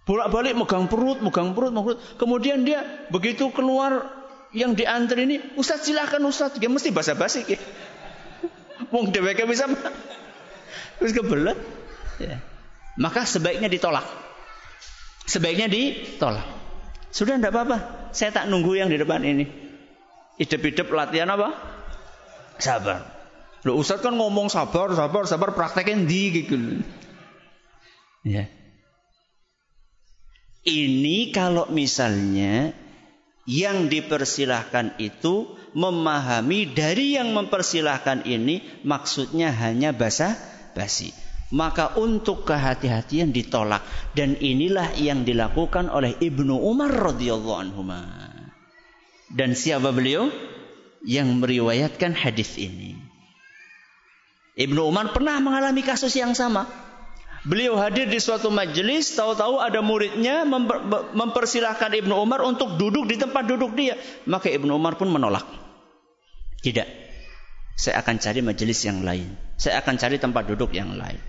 [0.07, 2.01] Bolak-balik megang perut, megang perut, megang perut.
[2.15, 4.07] Kemudian dia begitu keluar
[4.55, 6.55] yang diantri ini, Ustaz silahkan Ustaz.
[6.63, 7.43] Dia mesti basa-basi.
[8.95, 9.67] Wong dheweke bisa
[11.01, 11.57] Terus kebelet.
[12.21, 12.37] Ya.
[13.01, 14.05] Maka sebaiknya ditolak.
[15.25, 16.45] Sebaiknya ditolak.
[17.09, 17.79] Sudah tidak apa-apa.
[18.13, 19.49] Saya tak nunggu yang di depan ini.
[20.37, 21.57] Hidup-hidup latihan apa?
[22.61, 23.09] Sabar.
[23.65, 25.57] Loh Ustaz kan ngomong sabar, sabar, sabar.
[25.57, 26.57] Praktekin di gitu.
[28.25, 28.53] Ya.
[30.61, 32.77] Ini kalau misalnya
[33.49, 41.11] yang dipersilahkan itu memahami dari yang mempersilahkan ini maksudnya hanya bahasa basi.
[41.51, 43.83] Maka untuk kehati-hatian ditolak
[44.15, 47.83] dan inilah yang dilakukan oleh Ibnu Umar radhiyallahu anhu.
[49.35, 50.31] Dan siapa beliau
[51.03, 52.95] yang meriwayatkan hadis ini?
[54.55, 56.71] Ibnu Umar pernah mengalami kasus yang sama.
[57.43, 60.85] Beliau hadir di suatu majelis, tahu-tahu ada muridnya memper,
[61.17, 63.97] mempersilahkan Ibnu Umar untuk duduk di tempat duduk dia.
[64.29, 65.49] Maka Ibnu Umar pun menolak.
[66.61, 67.10] Tidak.
[67.77, 69.35] Saya akan cari majelis yang lain.
[69.61, 71.21] Saya akan cari tempat duduk yang lain.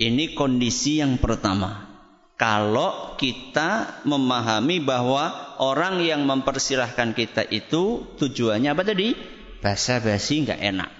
[0.00, 1.92] Ini kondisi yang pertama.
[2.40, 9.14] Kalau kita memahami bahwa orang yang mempersilahkan kita itu tujuannya apa tadi?
[9.62, 10.90] Basa-basi nggak enak.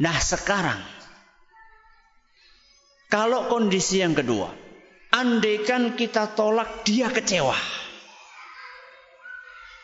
[0.00, 0.80] Nah sekarang,
[3.12, 4.48] kalau kondisi yang kedua,
[5.12, 7.54] andaikan kita tolak dia kecewa.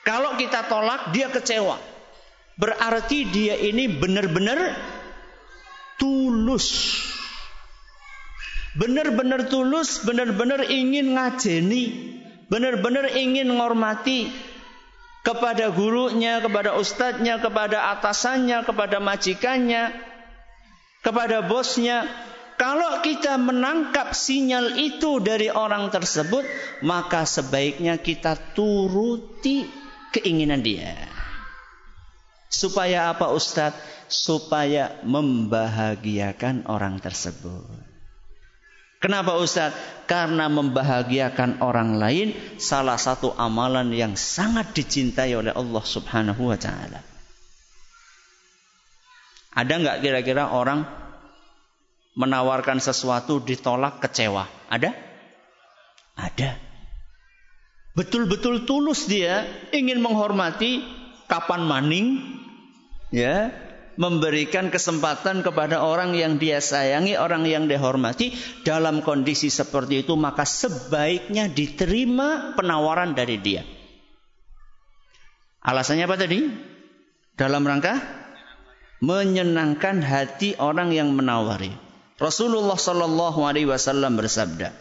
[0.02, 1.76] Kalau kita tolak dia kecewa,
[2.60, 4.76] berarti dia ini benar-benar
[5.96, 7.00] tulus.
[8.76, 11.84] Benar-benar tulus, benar-benar ingin ngajeni,
[12.46, 14.30] benar-benar ingin menghormati
[15.26, 19.90] kepada gurunya, kepada ustadznya, kepada atasannya, kepada majikannya,
[21.02, 22.06] kepada bosnya.
[22.60, 26.44] Kalau kita menangkap sinyal itu dari orang tersebut,
[26.84, 29.64] maka sebaiknya kita turuti
[30.12, 31.19] keinginan dia.
[32.50, 34.00] Supaya apa Ustadz?
[34.10, 37.62] supaya membahagiakan orang tersebut.
[39.00, 39.72] Kenapa Ustaz?
[40.04, 47.00] Karena membahagiakan orang lain salah satu amalan yang sangat dicintai oleh Allah Subhanahu wa taala.
[49.56, 50.84] Ada nggak kira-kira orang
[52.18, 54.44] menawarkan sesuatu ditolak kecewa?
[54.68, 54.92] Ada?
[56.18, 56.60] Ada.
[57.96, 60.99] Betul-betul tulus dia ingin menghormati
[61.30, 62.18] kapan maning
[63.14, 63.54] ya
[64.00, 68.32] memberikan kesempatan kepada orang yang dia sayangi, orang yang dia hormati
[68.64, 73.62] dalam kondisi seperti itu maka sebaiknya diterima penawaran dari dia.
[75.60, 76.40] Alasannya apa tadi?
[77.36, 78.00] Dalam rangka
[79.04, 81.72] menyenangkan hati orang yang menawari.
[82.20, 84.72] Rasulullah Shallallahu Alaihi Wasallam bersabda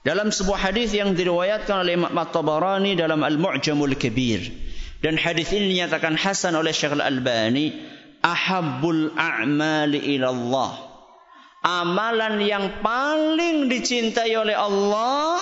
[0.00, 4.69] dalam sebuah hadis yang diriwayatkan oleh Imam At-Tabarani dalam Al-Mu'jamul Kabir
[5.00, 7.72] dan hadis ini dinyatakan hasan oleh Syekh Al-Albani
[8.20, 10.92] ahabbul a'mali ilallah.
[11.60, 15.36] Amalan yang paling dicintai oleh Allah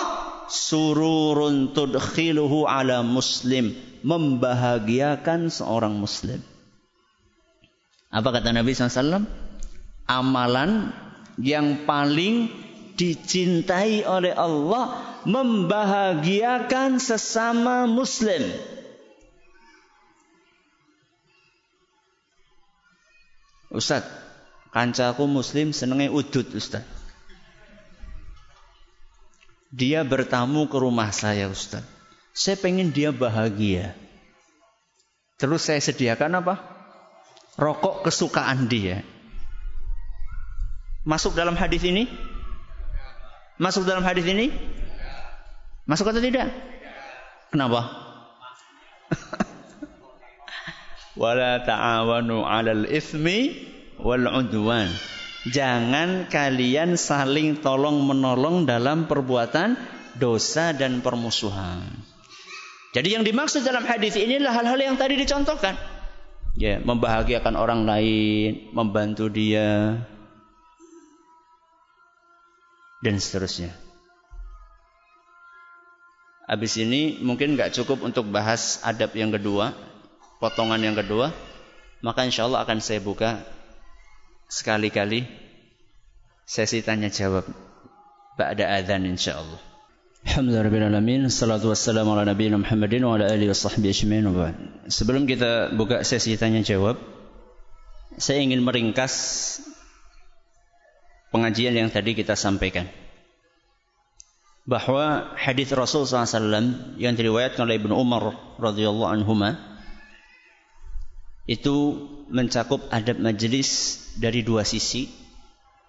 [0.51, 3.71] sururun tudkhiluhu ala muslim,
[4.03, 6.43] membahagiakan seorang muslim.
[8.09, 9.23] Apa kata Nabi SAW?
[10.09, 10.91] Amalan
[11.39, 12.49] yang paling
[12.99, 18.43] dicintai oleh Allah membahagiakan sesama muslim.
[23.79, 24.03] Ustaz,
[24.75, 26.83] kancaku muslim senengnya udut Ustaz.
[29.71, 31.87] Dia bertamu ke rumah saya Ustaz.
[32.35, 33.95] Saya pengen dia bahagia.
[35.39, 36.55] Terus saya sediakan apa?
[37.55, 39.07] Rokok kesukaan dia.
[41.07, 42.11] Masuk dalam hadis ini?
[43.55, 44.51] Masuk dalam hadis ini?
[45.87, 46.51] Masuk atau tidak?
[47.49, 47.87] Kenapa?
[51.19, 53.67] Wala ta'awanu 'alal itsmi
[53.99, 54.87] wal 'udwan.
[55.51, 59.75] Jangan kalian saling tolong menolong dalam perbuatan
[60.15, 61.83] dosa dan permusuhan.
[62.95, 65.77] Jadi yang dimaksud dalam hadis inilah hal-hal yang tadi dicontohkan.
[66.59, 70.01] Ya, membahagiakan orang lain, membantu dia
[72.99, 73.71] dan seterusnya.
[76.49, 79.71] Habis ini mungkin nggak cukup untuk bahas adab yang kedua,
[80.39, 81.35] potongan yang kedua,
[81.99, 83.43] maka insya Allah akan saya buka
[84.49, 85.27] sekali-kali
[86.47, 87.45] sesi tanya jawab
[88.39, 89.59] ba'da adzan insya Allah.
[90.25, 94.51] Alhamdulillah salatu wassalamu ala nabiyina Muhammadin wa ala alihi wa
[94.87, 96.99] Sebelum kita buka sesi tanya jawab,
[98.19, 99.13] saya ingin meringkas
[101.31, 102.87] pengajian yang tadi kita sampaikan.
[104.67, 109.68] Bahwa hadis Rasul SAW yang diriwayatkan oleh Ibnu Umar radhiyallahu anhuma
[111.49, 111.97] itu
[112.29, 115.09] mencakup adab majelis dari dua sisi.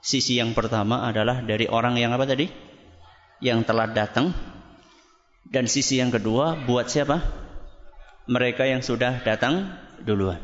[0.01, 2.49] Sisi yang pertama adalah dari orang yang apa tadi?
[3.45, 4.33] Yang telah datang.
[5.45, 7.21] Dan sisi yang kedua buat siapa?
[8.25, 10.41] Mereka yang sudah datang duluan.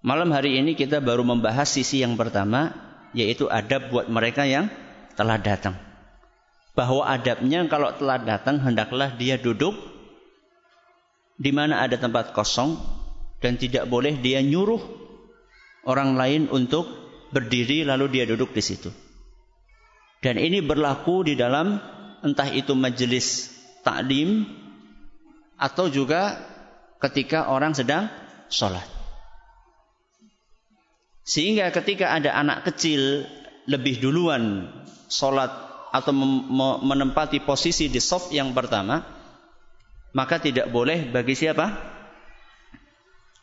[0.00, 2.72] Malam hari ini kita baru membahas sisi yang pertama
[3.12, 4.72] yaitu adab buat mereka yang
[5.20, 5.76] telah datang.
[6.72, 9.76] Bahwa adabnya kalau telah datang hendaklah dia duduk
[11.36, 12.97] di mana ada tempat kosong
[13.38, 14.82] dan tidak boleh dia nyuruh
[15.86, 16.86] orang lain untuk
[17.30, 18.90] berdiri lalu dia duduk di situ.
[20.18, 21.78] Dan ini berlaku di dalam
[22.26, 23.54] entah itu majelis
[23.86, 24.42] taklim
[25.54, 26.34] atau juga
[26.98, 28.10] ketika orang sedang
[28.50, 28.82] sholat.
[31.22, 33.28] Sehingga ketika ada anak kecil
[33.68, 34.66] lebih duluan
[35.06, 35.52] sholat
[35.92, 36.12] atau
[36.82, 39.04] menempati posisi di soft yang pertama,
[40.16, 41.97] maka tidak boleh bagi siapa?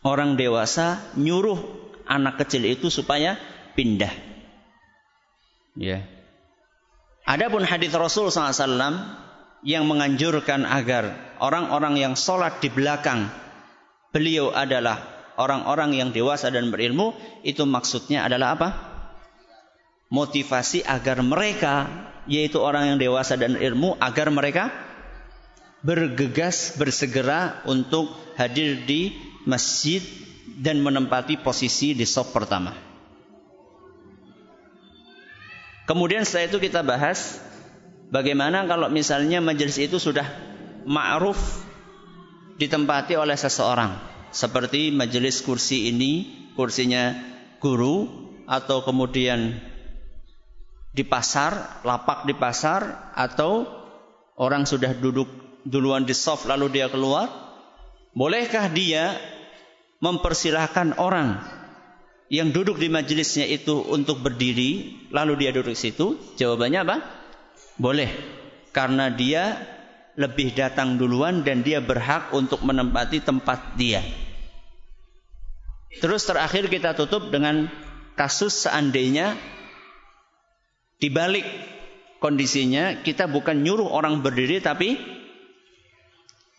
[0.06, 1.58] Orang dewasa nyuruh
[2.06, 3.42] anak kecil itu supaya
[3.74, 4.14] pindah.
[5.74, 6.06] Ya.
[7.26, 8.70] Adapun hadis Rasul SAW
[9.66, 13.34] yang menganjurkan agar orang-orang yang sholat di belakang
[14.14, 15.02] beliau adalah
[15.42, 18.70] orang-orang yang dewasa dan berilmu, itu maksudnya adalah apa?
[20.14, 21.90] Motivasi agar mereka,
[22.30, 24.70] yaitu orang yang dewasa dan ilmu, agar mereka
[25.82, 29.12] bergegas, bersegera untuk hadir di
[29.46, 30.02] masjid
[30.60, 32.74] dan menempati posisi di sop pertama.
[35.86, 37.38] Kemudian setelah itu kita bahas
[38.10, 40.26] bagaimana kalau misalnya majelis itu sudah
[40.86, 41.38] ma'ruf
[42.58, 43.94] ditempati oleh seseorang.
[44.36, 46.28] Seperti majelis kursi ini,
[46.58, 47.16] kursinya
[47.62, 48.10] guru
[48.50, 49.62] atau kemudian
[50.92, 53.68] di pasar, lapak di pasar atau
[54.36, 55.28] orang sudah duduk
[55.68, 57.28] duluan di soft lalu dia keluar.
[58.16, 59.20] Bolehkah dia
[60.06, 61.42] mempersilahkan orang
[62.30, 66.18] yang duduk di majelisnya itu untuk berdiri, lalu dia duduk di situ?
[66.38, 66.98] Jawabannya apa?
[67.82, 68.10] Boleh.
[68.70, 69.58] Karena dia
[70.16, 74.06] lebih datang duluan dan dia berhak untuk menempati tempat dia.
[75.96, 77.72] Terus terakhir kita tutup dengan
[78.20, 79.36] kasus seandainya
[81.00, 81.44] dibalik
[82.24, 84.96] kondisinya kita bukan nyuruh orang berdiri tapi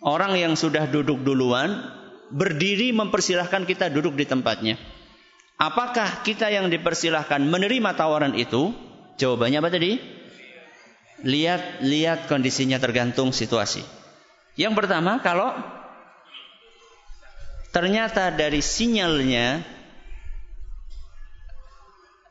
[0.04, 1.95] orang yang sudah duduk duluan
[2.30, 4.76] berdiri mempersilahkan kita duduk di tempatnya.
[5.56, 8.76] Apakah kita yang dipersilahkan menerima tawaran itu?
[9.16, 9.96] Jawabannya apa tadi?
[11.24, 13.80] Lihat lihat kondisinya tergantung situasi.
[14.60, 15.56] Yang pertama kalau
[17.72, 19.64] ternyata dari sinyalnya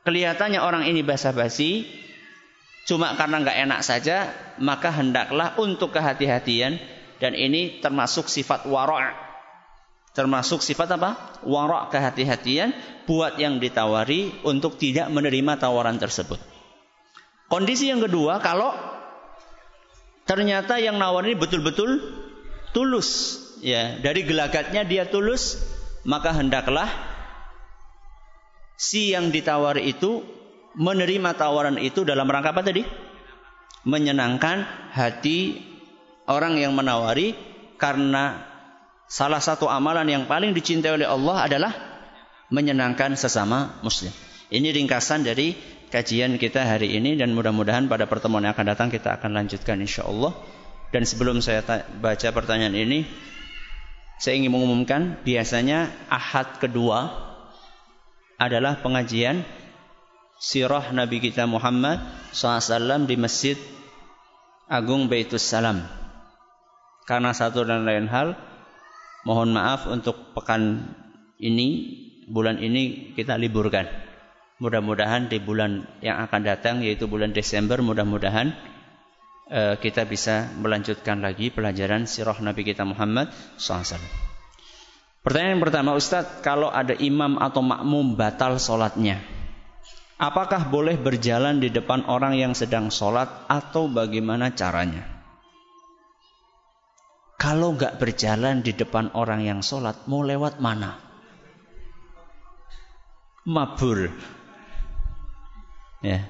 [0.05, 1.89] kelihatannya orang ini basa-basi
[2.85, 4.29] cuma karena nggak enak saja
[4.61, 6.77] maka hendaklah untuk kehati-hatian
[7.17, 9.24] dan ini termasuk sifat wara'
[10.15, 11.43] termasuk sifat apa?
[11.43, 12.71] Wara' kehati-hatian
[13.05, 16.39] buat yang ditawari untuk tidak menerima tawaran tersebut.
[17.51, 18.73] Kondisi yang kedua kalau
[20.25, 22.01] ternyata yang nawar ini betul-betul
[22.73, 25.61] tulus ya dari gelagatnya dia tulus
[26.01, 26.89] maka hendaklah
[28.73, 30.25] si yang ditawari itu
[30.75, 32.83] menerima tawaran itu dalam rangka apa tadi
[33.85, 35.61] menyenangkan hati
[36.25, 37.37] orang yang menawari
[37.77, 38.54] karena
[39.05, 41.73] salah satu amalan yang paling dicintai oleh Allah adalah
[42.49, 44.13] menyenangkan sesama muslim
[44.53, 45.57] ini ringkasan dari
[45.89, 50.05] kajian kita hari ini dan mudah-mudahan pada pertemuan yang akan datang kita akan lanjutkan insya
[50.05, 50.37] Allah.
[50.93, 51.65] Dan sebelum saya
[51.97, 53.09] baca pertanyaan ini,
[54.21, 57.09] saya ingin mengumumkan biasanya ahad kedua
[58.37, 59.43] adalah pengajian
[60.37, 61.99] sirah Nabi kita Muhammad
[62.31, 63.57] SAW di Masjid
[64.69, 65.83] Agung Baitus Salam.
[67.09, 68.37] Karena satu dan lain hal,
[69.25, 70.85] mohon maaf untuk pekan
[71.41, 71.67] ini,
[72.29, 73.89] bulan ini kita liburkan.
[74.61, 78.55] Mudah-mudahan di bulan yang akan datang yaitu bulan Desember mudah-mudahan
[79.51, 83.99] uh, kita bisa melanjutkan lagi pelajaran sirah Nabi kita Muhammad SAW.
[85.25, 89.25] Pertanyaan yang pertama Ustadz, kalau ada imam atau makmum batal sholatnya,
[90.21, 95.14] apakah boleh berjalan di depan orang yang sedang sholat atau bagaimana caranya?
[97.35, 100.97] Kalau nggak berjalan di depan orang yang sholat, mau lewat mana?
[103.43, 104.09] Mabur.
[105.99, 106.25] Ya.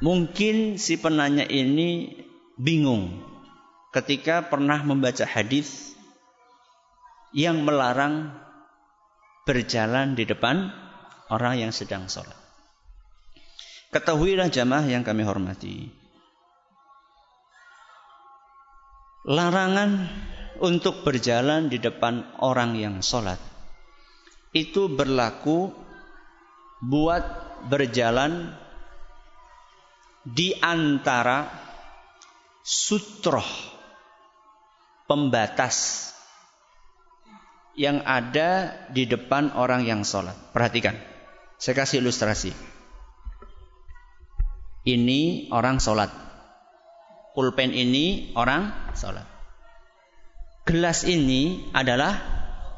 [0.00, 2.16] Mungkin si penanya ini
[2.56, 3.20] bingung
[3.92, 5.92] ketika pernah membaca hadis
[7.36, 8.32] yang melarang
[9.44, 10.72] berjalan di depan
[11.28, 12.38] orang yang sedang sholat.
[13.90, 15.99] Ketahuilah jamaah yang kami hormati.
[19.20, 20.08] Larangan
[20.60, 23.36] untuk berjalan di depan orang yang sholat
[24.56, 25.70] itu berlaku
[26.80, 27.22] buat
[27.68, 28.56] berjalan
[30.24, 31.48] di antara
[32.64, 33.44] sutroh
[35.04, 36.08] pembatas
[37.76, 40.36] yang ada di depan orang yang sholat.
[40.52, 40.96] Perhatikan,
[41.56, 42.52] saya kasih ilustrasi.
[44.84, 46.29] Ini orang sholat.
[47.32, 49.26] Pulpen ini orang sholat.
[50.66, 52.18] Gelas ini adalah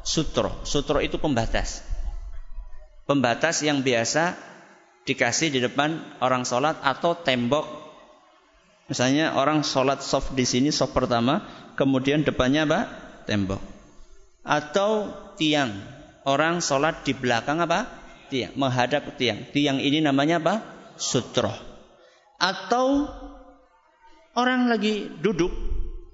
[0.05, 0.61] sutro.
[0.63, 1.93] Sutro itu pembatas
[3.03, 4.35] pembatas yang biasa
[5.03, 7.65] dikasih di depan orang sholat atau tembok.
[8.87, 11.43] Misalnya orang sholat soft di sini soft pertama,
[11.79, 12.81] kemudian depannya apa?
[13.27, 13.59] Tembok.
[14.43, 15.71] Atau tiang.
[16.23, 17.87] Orang sholat di belakang apa?
[18.31, 18.55] Tiang.
[18.55, 19.43] Menghadap tiang.
[19.51, 20.55] Tiang ini namanya apa?
[20.99, 21.51] Sutro.
[22.39, 23.07] Atau
[24.37, 25.51] orang lagi duduk,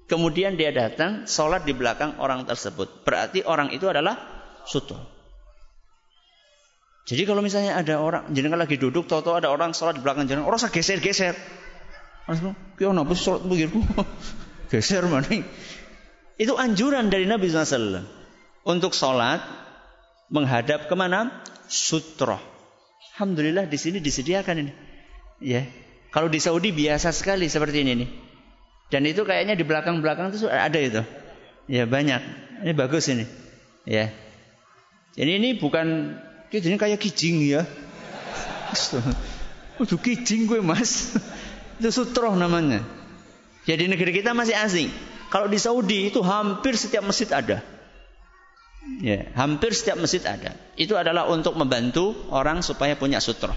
[0.08, 3.04] kemudian dia datang sholat di belakang orang tersebut.
[3.04, 4.16] Berarti orang itu adalah
[4.64, 4.98] sutro.
[7.08, 10.46] Jadi kalau misalnya ada orang jenengan lagi duduk, tahu-tahu ada orang sholat di belakang jenengan,
[10.46, 11.34] orang geser-geser.
[12.28, 13.82] Orang "Piye napa sholat begitu?"
[14.70, 15.26] Geser mana?
[16.38, 18.06] Itu anjuran dari Nabi SAW
[18.62, 19.42] untuk sholat
[20.30, 21.42] menghadap ke mana?
[21.66, 22.38] Sutroh.
[23.14, 24.72] Alhamdulillah di sini disediakan ini.
[25.42, 25.66] Ya,
[26.10, 28.10] kalau di Saudi biasa sekali seperti ini nih.
[28.90, 31.02] Dan itu kayaknya di belakang-belakang itu ada itu.
[31.70, 32.18] Ya banyak.
[32.66, 33.22] Ini bagus ini.
[33.86, 34.10] Ya.
[35.14, 36.18] Jadi ini bukan
[36.50, 37.62] jadi kayak kijing ya.
[39.82, 41.14] Udah kijing gue mas.
[41.78, 42.82] Itu sutroh namanya.
[43.70, 44.90] Jadi negeri kita masih asing.
[45.30, 47.62] Kalau di Saudi itu hampir setiap masjid ada.
[48.98, 50.58] Ya, hampir setiap masjid ada.
[50.74, 53.54] Itu adalah untuk membantu orang supaya punya sutroh.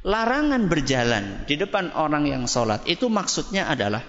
[0.00, 4.00] Larangan berjalan di depan orang yang sholat itu maksudnya adalah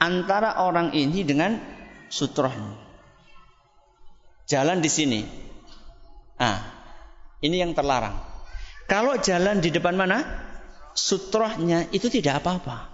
[0.00, 1.60] antara orang ini dengan
[2.08, 2.52] sutroh.
[4.48, 5.20] Jalan di sini,
[6.42, 6.58] Nah,
[7.38, 8.18] ini yang terlarang.
[8.90, 10.26] Kalau jalan di depan mana?
[10.92, 12.90] Sutrohnya itu tidak apa-apa.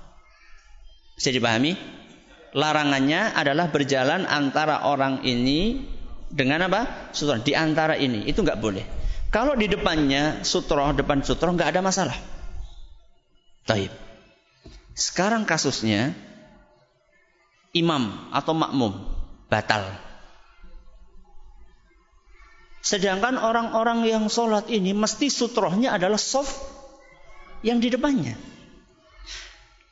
[1.17, 1.73] Bisa dipahami?
[2.53, 5.81] Larangannya adalah berjalan antara orang ini
[6.29, 7.11] dengan apa?
[7.17, 7.41] Sutroh.
[7.41, 8.29] Di antara ini.
[8.29, 8.98] Itu nggak boleh.
[9.29, 12.17] Kalau di depannya sutroh, depan sutroh nggak ada masalah.
[13.69, 13.93] Taib.
[14.97, 16.17] Sekarang kasusnya
[17.77, 18.93] imam atau makmum
[19.53, 19.85] batal.
[22.81, 26.57] Sedangkan orang-orang yang sholat ini mesti sutrohnya adalah soft
[27.61, 28.33] yang di depannya.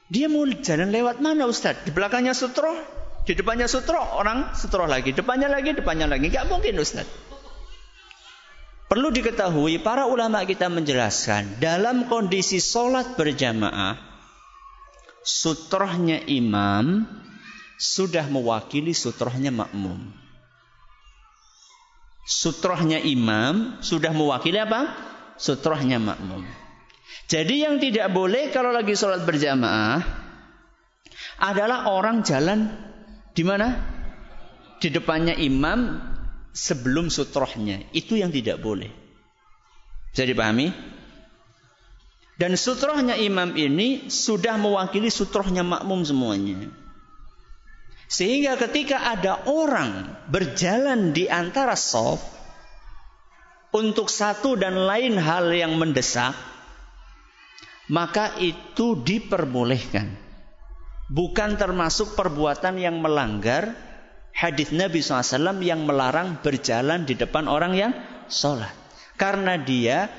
[0.07, 1.83] Dia mau jalan lewat mana Ustaz?
[1.83, 2.79] Di belakangnya sutroh,
[3.27, 6.31] di depannya sutroh, orang sutroh lagi, depannya lagi, depannya lagi.
[6.31, 7.05] Gak mungkin Ustaz.
[8.87, 13.99] Perlu diketahui para ulama kita menjelaskan dalam kondisi sholat berjamaah
[15.27, 17.03] sutrohnya imam
[17.75, 20.15] sudah mewakili sutrohnya makmum.
[22.27, 24.95] Sutrohnya imam sudah mewakili apa?
[25.35, 26.47] Sutrohnya makmum.
[27.27, 29.99] Jadi yang tidak boleh kalau lagi sholat berjamaah
[31.43, 32.71] adalah orang jalan
[33.35, 33.83] di mana?
[34.79, 35.99] Di depannya imam
[36.57, 37.85] sebelum sutrohnya.
[37.93, 38.89] Itu yang tidak boleh.
[40.17, 40.73] Bisa dipahami?
[42.41, 46.73] Dan sutrohnya imam ini sudah mewakili sutrohnya makmum semuanya.
[48.09, 52.25] Sehingga ketika ada orang berjalan di antara soft
[53.73, 56.33] untuk satu dan lain hal yang mendesak,
[57.93, 60.17] maka itu diperbolehkan.
[61.07, 63.86] Bukan termasuk perbuatan yang melanggar
[64.37, 67.93] hadis Nabi SAW yang melarang berjalan di depan orang yang
[68.29, 68.71] sholat.
[69.17, 70.13] Karena dia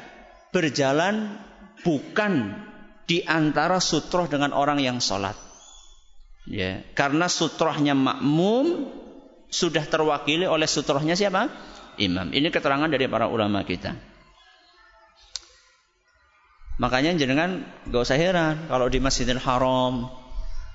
[0.49, 1.37] berjalan
[1.85, 2.65] bukan
[3.05, 5.37] di antara sutroh dengan orang yang sholat.
[6.49, 8.89] Ya, karena sutrohnya makmum
[9.53, 11.51] sudah terwakili oleh sutrohnya siapa?
[12.01, 12.33] Imam.
[12.33, 13.93] Ini keterangan dari para ulama kita.
[16.77, 20.09] Makanya jenengan gak usah heran kalau di Masjidil Haram.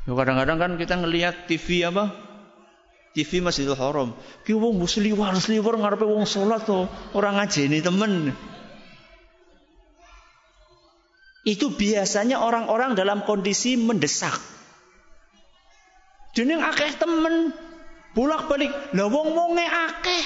[0.02, 2.31] Ya, kadang-kadang kan kita ngelihat TV apa?
[3.12, 4.16] TV Masjidil Haram.
[4.44, 8.32] Ki wong musliwar sliwar ngarepe wong salat to, ora ngajeni temen.
[11.42, 14.38] Itu biasanya orang-orang dalam kondisi mendesak.
[16.32, 17.52] Jeneng akeh temen
[18.16, 18.72] bolak-balik.
[18.96, 20.22] Lah wong-wonge akeh.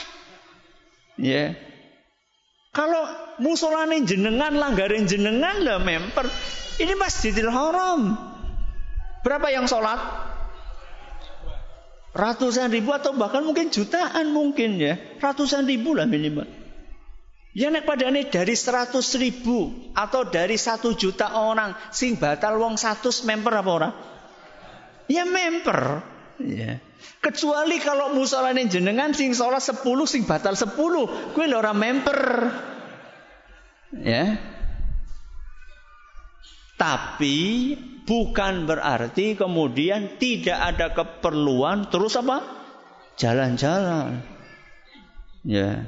[1.19, 1.33] Ya.
[1.33, 1.49] Yeah.
[2.77, 3.09] Kalau
[3.41, 6.29] musolane jenengan langgarin jenengan lah memper.
[6.77, 8.21] Ini Masjidil Haram.
[9.25, 9.97] Berapa yang sholat?
[12.17, 14.97] Ratusan ribu atau bahkan mungkin jutaan mungkin ya.
[15.21, 16.49] Ratusan ribu lah minimal.
[17.57, 23.13] Ya nek ini dari seratus ribu atau dari satu juta orang sing batal wong satu
[23.25, 23.93] member apa orang?
[25.09, 26.05] Ya member.
[26.41, 26.81] Ya.
[27.21, 32.21] Kecuali kalau musolane jenengan sing sholat sepuluh sing batal sepuluh, gue orang member.
[34.05, 34.37] Ya.
[36.77, 37.73] Tapi
[38.07, 42.41] bukan berarti kemudian tidak ada keperluan terus apa?
[43.19, 44.23] Jalan-jalan.
[45.43, 45.85] Ya.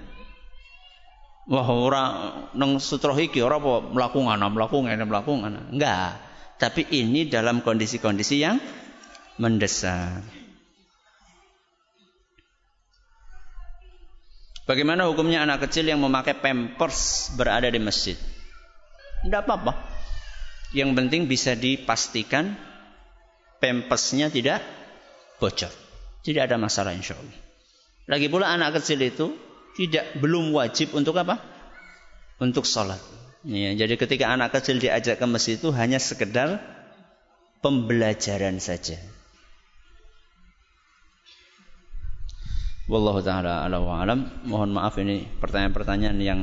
[1.48, 2.12] Wah orang
[2.52, 5.72] neng sutroh iki ora apa mlaku ngana mlaku ngene mlaku ngana.
[5.72, 6.20] Enggak.
[6.58, 8.58] Tapi ini dalam kondisi-kondisi yang
[9.38, 10.26] mendesak.
[14.68, 18.20] Bagaimana hukumnya anak kecil yang memakai pampers berada di masjid?
[19.24, 19.97] Tidak apa-apa.
[20.76, 22.56] Yang penting bisa dipastikan
[23.62, 24.60] pampersnya tidak
[25.40, 25.72] bocor.
[26.20, 27.38] Tidak ada masalah insya Allah.
[28.08, 29.32] Lagi pula anak kecil itu
[29.76, 31.40] tidak belum wajib untuk apa?
[32.40, 33.00] Untuk sholat.
[33.46, 36.60] Ya, jadi ketika anak kecil diajak ke masjid itu hanya sekedar
[37.64, 38.98] pembelajaran saja.
[42.88, 44.24] Wallahu taala ala wa alam.
[44.48, 46.40] Mohon maaf ini pertanyaan-pertanyaan yang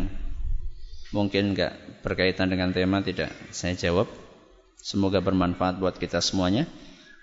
[1.14, 4.10] mungkin enggak berkaitan dengan tema tidak saya jawab.
[4.80, 6.70] Semoga bermanfaat buat kita semuanya.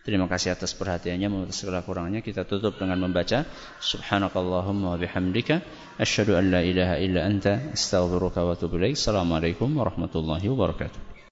[0.03, 1.31] Terima kasih atas perhatiannya.
[1.31, 3.47] Menurut segala kurangnya kita tutup dengan membaca
[3.79, 5.63] Subhanakallahumma wa bihamdika
[6.03, 8.99] asyhadu an la ilaha illa anta astaghfiruka wa atubu ilaik.
[8.99, 11.12] Assalamualaikum warahmatullahi wabarakatuh.